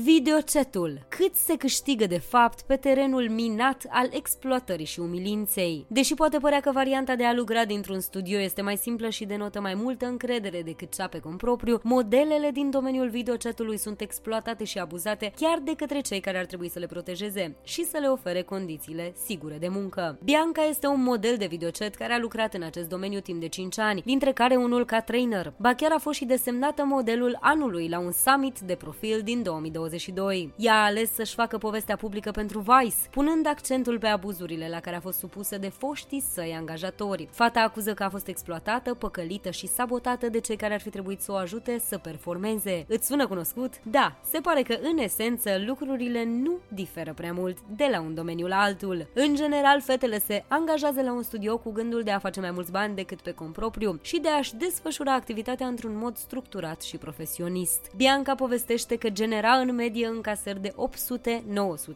Videocetul. 0.03 1.05
Cât 1.07 1.35
se 1.35 1.55
câștigă 1.57 2.05
de 2.05 2.17
fapt 2.17 2.61
pe 2.61 2.75
terenul 2.75 3.29
minat 3.29 3.85
al 3.89 4.09
exploatării 4.11 4.85
și 4.85 4.99
umilinței? 4.99 5.85
Deși 5.89 6.13
poate 6.13 6.37
părea 6.37 6.59
că 6.59 6.71
varianta 6.71 7.15
de 7.15 7.25
a 7.25 7.33
lucra 7.33 7.65
dintr-un 7.65 7.99
studio 7.99 8.39
este 8.39 8.61
mai 8.61 8.77
simplă 8.77 9.09
și 9.09 9.25
denotă 9.25 9.61
mai 9.61 9.73
multă 9.73 10.05
încredere 10.05 10.61
decât 10.61 10.95
cea 10.95 11.07
pe 11.07 11.21
propriu, 11.37 11.79
modelele 11.83 12.51
din 12.51 12.69
domeniul 12.69 13.09
videochatului 13.09 13.77
sunt 13.77 14.01
exploatate 14.01 14.63
și 14.63 14.77
abuzate 14.77 15.33
chiar 15.35 15.59
de 15.63 15.73
către 15.75 15.99
cei 15.99 16.19
care 16.19 16.37
ar 16.37 16.45
trebui 16.45 16.69
să 16.69 16.79
le 16.79 16.85
protejeze 16.85 17.55
și 17.63 17.85
să 17.85 17.97
le 18.01 18.07
ofere 18.07 18.41
condițiile 18.41 19.13
sigure 19.25 19.57
de 19.57 19.67
muncă. 19.67 20.19
Bianca 20.23 20.63
este 20.63 20.87
un 20.87 21.03
model 21.03 21.37
de 21.37 21.45
videochat 21.45 21.95
care 21.95 22.13
a 22.13 22.19
lucrat 22.19 22.53
în 22.53 22.61
acest 22.61 22.89
domeniu 22.89 23.19
timp 23.19 23.39
de 23.39 23.47
5 23.47 23.79
ani, 23.79 24.01
dintre 24.05 24.31
care 24.31 24.55
unul 24.55 24.85
ca 24.85 25.01
trainer. 25.01 25.53
Ba 25.57 25.73
chiar 25.73 25.91
a 25.91 25.99
fost 25.99 26.17
și 26.17 26.25
desemnată 26.25 26.83
modelul 26.85 27.37
anului 27.41 27.87
la 27.87 27.99
un 27.99 28.11
summit 28.11 28.59
de 28.59 28.75
profil 28.75 29.21
din 29.23 29.43
2020. 29.43 29.83
2022. 29.85 30.53
Ea 30.55 30.73
a 30.73 30.85
ales 30.85 31.13
să-și 31.13 31.33
facă 31.33 31.57
povestea 31.57 31.95
publică 31.95 32.31
pentru 32.31 32.59
Vice, 32.59 32.95
punând 33.09 33.47
accentul 33.47 33.99
pe 33.99 34.07
abuzurile 34.07 34.69
la 34.69 34.79
care 34.79 34.95
a 34.95 34.99
fost 34.99 35.17
supusă 35.17 35.57
de 35.57 35.69
foștii 35.69 36.21
săi 36.33 36.55
angajatori. 36.57 37.27
Fata 37.31 37.59
acuză 37.59 37.93
că 37.93 38.03
a 38.03 38.09
fost 38.09 38.27
exploatată, 38.27 38.93
păcălită 38.93 39.49
și 39.49 39.67
sabotată 39.67 40.29
de 40.29 40.39
cei 40.39 40.55
care 40.55 40.73
ar 40.73 40.81
fi 40.81 40.89
trebuit 40.89 41.21
să 41.21 41.31
o 41.31 41.35
ajute 41.35 41.79
să 41.79 41.97
performeze. 41.97 42.85
Îți 42.87 43.07
sună 43.07 43.27
cunoscut? 43.27 43.73
Da, 43.83 44.15
se 44.31 44.39
pare 44.39 44.61
că 44.61 44.77
în 44.81 44.97
esență 44.97 45.49
lucrurile 45.65 46.23
nu 46.23 46.57
diferă 46.67 47.13
prea 47.13 47.33
mult 47.33 47.57
de 47.75 47.87
la 47.91 48.01
un 48.01 48.13
domeniu 48.13 48.47
la 48.47 48.61
altul. 48.61 49.07
În 49.13 49.35
general, 49.35 49.81
fetele 49.81 50.19
se 50.19 50.43
angajează 50.47 51.01
la 51.01 51.13
un 51.13 51.23
studio 51.23 51.57
cu 51.57 51.71
gândul 51.71 52.03
de 52.03 52.11
a 52.11 52.19
face 52.19 52.39
mai 52.39 52.51
mulți 52.51 52.71
bani 52.71 52.95
decât 52.95 53.21
pe 53.21 53.31
compropriu 53.31 53.99
și 54.01 54.19
de 54.19 54.29
a-și 54.29 54.55
desfășura 54.55 55.13
activitatea 55.13 55.67
într-un 55.67 55.97
mod 55.97 56.17
structurat 56.17 56.81
și 56.81 56.97
profesionist. 56.97 57.91
Bianca 57.95 58.35
povestește 58.35 58.95
că 58.95 59.09
genera 59.09 59.51
în 59.51 59.74
medie 59.75 60.07
încasări 60.07 60.61
de 60.61 60.73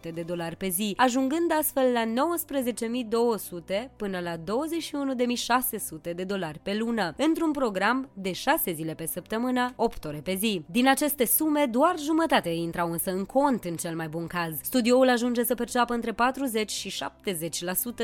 800-900 0.09 0.13
de 0.13 0.21
dolari 0.21 0.55
pe 0.55 0.67
zi, 0.67 0.93
ajungând 0.97 1.51
astfel 1.59 1.91
la 1.91 2.03
19.200 2.05 3.89
până 3.95 4.19
la 4.19 4.35
21.600 4.37 4.41
de 6.15 6.23
dolari 6.23 6.59
pe 6.63 6.75
lună, 6.75 7.13
într-un 7.17 7.51
program 7.51 8.09
de 8.13 8.31
6 8.31 8.71
zile 8.71 8.93
pe 8.93 9.05
săptămână, 9.05 9.73
8 9.75 10.05
ore 10.05 10.21
pe 10.23 10.35
zi. 10.35 10.61
Din 10.71 10.87
aceste 10.87 11.25
sume, 11.25 11.65
doar 11.65 11.95
jumătate 11.99 12.49
intrau 12.49 12.91
însă 12.91 13.11
în 13.11 13.25
cont 13.25 13.63
în 13.63 13.75
cel 13.75 13.95
mai 13.95 14.07
bun 14.07 14.27
caz. 14.27 14.59
Studioul 14.61 15.09
ajunge 15.09 15.43
să 15.43 15.55
perceapă 15.55 15.93
între 15.93 16.11
40 16.11 16.71
și 16.71 17.03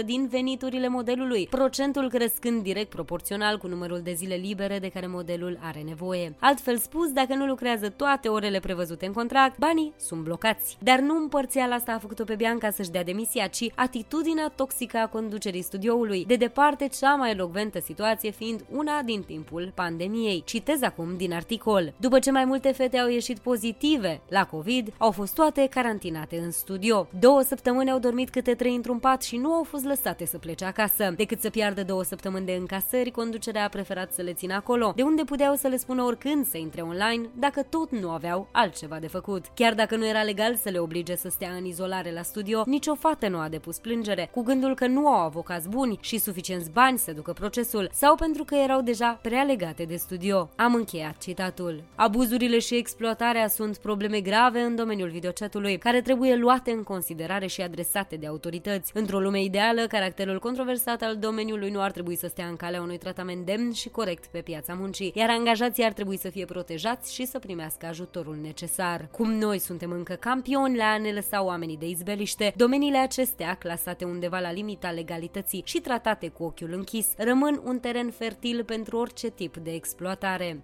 70% 0.02 0.06
din 0.06 0.28
veniturile 0.28 0.88
modelului, 0.88 1.48
procentul 1.50 2.10
crescând 2.10 2.64
direct 2.64 2.90
proporțional 2.90 3.58
cu 3.58 3.68
numărul 3.68 4.02
de 4.04 4.14
zile 4.14 4.36
libere 4.36 4.80
de 4.80 4.90
care 4.90 5.08
modelul 5.08 5.60
are 5.62 5.82
nevoie. 5.82 6.36
Altfel 6.40 6.78
spus, 6.78 7.12
dacă 7.12 7.36
nu 7.36 7.46
lucrează 7.46 7.90
toate 7.90 8.28
orele 8.28 8.60
prevăzute 8.60 9.06
în 9.06 9.14
contract, 9.14 9.55
banii 9.60 9.94
sunt 9.98 10.22
blocați. 10.22 10.78
Dar 10.80 11.00
nu 11.00 11.16
împărțiala 11.16 11.76
asta 11.76 11.92
a 11.92 12.00
făcut-o 12.00 12.24
pe 12.24 12.36
Bianca 12.36 12.70
să-și 12.70 12.90
dea 12.90 13.04
demisia, 13.04 13.48
ci 13.48 13.72
atitudinea 13.76 14.52
toxică 14.56 14.98
a 14.98 15.08
conducerii 15.08 15.62
studioului, 15.62 16.26
de 16.26 16.36
departe 16.36 16.88
cea 16.88 17.16
mai 17.16 17.32
elocventă 17.32 17.80
situație 17.80 18.32
fiind 18.32 18.66
una 18.72 19.02
din 19.02 19.24
timpul 19.24 19.72
pandemiei. 19.76 20.44
Citez 20.46 20.82
acum 20.82 21.18
din 21.18 21.34
articol. 21.34 21.94
După 21.98 22.20
ce 22.20 22.32
mai 22.32 22.46
multe 22.46 22.72
fete 22.72 22.98
au 22.98 23.10
ieșit 23.10 23.40
pozitive 23.40 24.22
la 24.30 24.46
COVID, 24.46 24.94
au 24.98 25.12
fost 25.12 25.34
toate 25.34 25.68
carantinate 25.68 26.38
în 26.38 26.52
studio. 26.52 27.08
Două 27.20 27.42
săptămâni 27.42 27.92
au 27.92 28.00
dormit 28.00 28.30
câte 28.30 28.54
trei 28.54 28.76
într-un 28.76 29.00
pat 29.00 29.24
și 29.24 29.38
nu 29.38 29.52
au 29.52 29.64
fost 29.64 29.86
lăsate 29.86 30.26
să 30.26 30.38
plece 30.38 30.66
acasă. 30.66 31.14
Decât 31.16 31.42
să 31.42 31.50
piardă 31.50 31.84
două 31.84 32.04
săptămâni 32.04 32.46
de 32.46 32.52
încasări, 32.52 33.12
conducerea 33.12 33.64
a 33.64 33.68
preferat 33.68 34.14
să 34.14 34.22
le 34.22 34.34
țină 34.34 34.54
acolo, 34.54 34.94
de 34.96 35.02
unde 35.04 35.24
puteau 35.24 35.56
să 35.56 35.68
le 35.68 35.78
spună 35.78 36.04
oricând 36.04 36.46
să 36.46 36.58
intre 36.58 36.82
online, 36.82 37.30
dacă 37.34 37.64
tot 37.64 37.92
nu 37.92 38.10
aveau 38.10 38.48
altceva 38.52 39.00
de 39.00 39.08
făcut. 39.08 39.45
Chiar 39.54 39.74
dacă 39.74 39.96
nu 39.96 40.08
era 40.08 40.22
legal 40.22 40.56
să 40.56 40.70
le 40.70 40.80
oblige 40.80 41.16
să 41.16 41.30
stea 41.30 41.52
în 41.52 41.66
izolare 41.66 42.12
la 42.12 42.22
studio, 42.22 42.64
nicio 42.66 42.96
fată 42.96 43.28
nu 43.28 43.38
a 43.38 43.50
depus 43.50 43.78
plângere, 43.78 44.30
cu 44.32 44.42
gândul 44.42 44.76
că 44.76 44.88
nu 44.88 45.08
au 45.08 45.26
avocați 45.26 45.70
buni 45.70 45.98
și 46.02 46.18
suficienți 46.18 46.72
bani 46.72 46.98
să 46.98 47.12
ducă 47.12 47.34
procesul, 47.34 47.90
sau 47.94 48.16
pentru 48.16 48.44
că 48.44 48.56
erau 48.56 48.82
deja 48.82 49.20
prea 49.22 49.44
legate 49.44 49.84
de 49.84 49.96
studio. 49.96 50.50
Am 50.56 50.74
încheiat 50.74 51.18
citatul. 51.18 51.84
Abuzurile 51.96 52.60
și 52.60 52.76
exploatarea 52.76 53.48
sunt 53.48 53.78
probleme 53.78 54.22
grave 54.22 54.60
în 54.60 54.76
domeniul 54.76 55.10
videochatului, 55.10 55.78
care 55.78 56.02
trebuie 56.02 56.36
luate 56.36 56.72
în 56.72 56.84
considerare 56.84 57.48
și 57.48 57.62
adresate 57.62 58.16
de 58.16 58.28
autorități. 58.28 58.92
Într-o 58.94 59.20
lume 59.20 59.44
ideală, 59.44 59.88
caracterul 59.88 60.40
controversat 60.40 61.02
al 61.02 61.18
domeniului 61.18 61.70
nu 61.70 61.82
ar 61.82 61.92
trebui 61.92 62.16
să 62.16 62.28
stea 62.28 62.46
în 62.46 62.56
calea 62.56 62.82
unui 62.82 62.98
tratament 62.98 63.46
demn 63.46 63.74
și 63.74 63.90
corect 63.90 64.26
pe 64.26 64.40
piața 64.40 64.74
muncii, 64.74 65.12
iar 65.16 65.30
angajații 65.30 65.84
ar 65.84 65.94
trebui 65.94 66.18
să 66.18 66.30
fie 66.30 66.46
protejați 66.46 67.14
și 67.14 67.26
să 67.26 67.40
primească 67.40 67.86
ajutorul 67.86 68.38
necesar. 68.42 69.08
Cum 69.12 69.32
noi 69.38 69.60
suntem 69.60 69.92
încă 69.92 70.14
campioni 70.14 70.76
la 70.76 70.86
a 70.86 70.98
ne 70.98 71.12
lăsa 71.12 71.44
oamenii 71.44 71.78
de 71.78 71.88
izbeliște, 71.88 72.54
domeniile 72.56 72.98
acestea, 72.98 73.54
clasate 73.54 74.06
undeva 74.06 74.40
la 74.40 74.52
limita 74.52 74.92
legalității 74.92 75.62
și 75.66 75.80
tratate 75.80 76.28
cu 76.28 76.44
ochiul 76.44 76.74
închis, 76.74 77.08
rămân 77.18 77.62
un 77.64 77.80
teren 77.80 78.12
fertil 78.12 78.64
pentru 78.64 78.98
orice 78.98 79.30
tip 79.30 79.58
de 79.58 79.72
exploatare. 79.72 80.64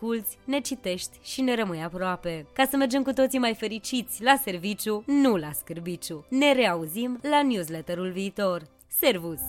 asculți, 0.01 0.37
ne 0.45 0.59
citești 0.59 1.17
și 1.21 1.41
ne 1.41 1.55
rămâi 1.55 1.83
aproape. 1.83 2.45
Ca 2.53 2.65
să 2.69 2.77
mergem 2.77 3.03
cu 3.03 3.13
toții 3.13 3.39
mai 3.39 3.55
fericiți 3.55 4.23
la 4.23 4.35
serviciu, 4.43 5.03
nu 5.05 5.35
la 5.35 5.51
scârbiciu. 5.51 6.25
Ne 6.29 6.53
reauzim 6.53 7.19
la 7.21 7.43
newsletterul 7.43 8.11
viitor. 8.11 8.61
Servus! 8.87 9.39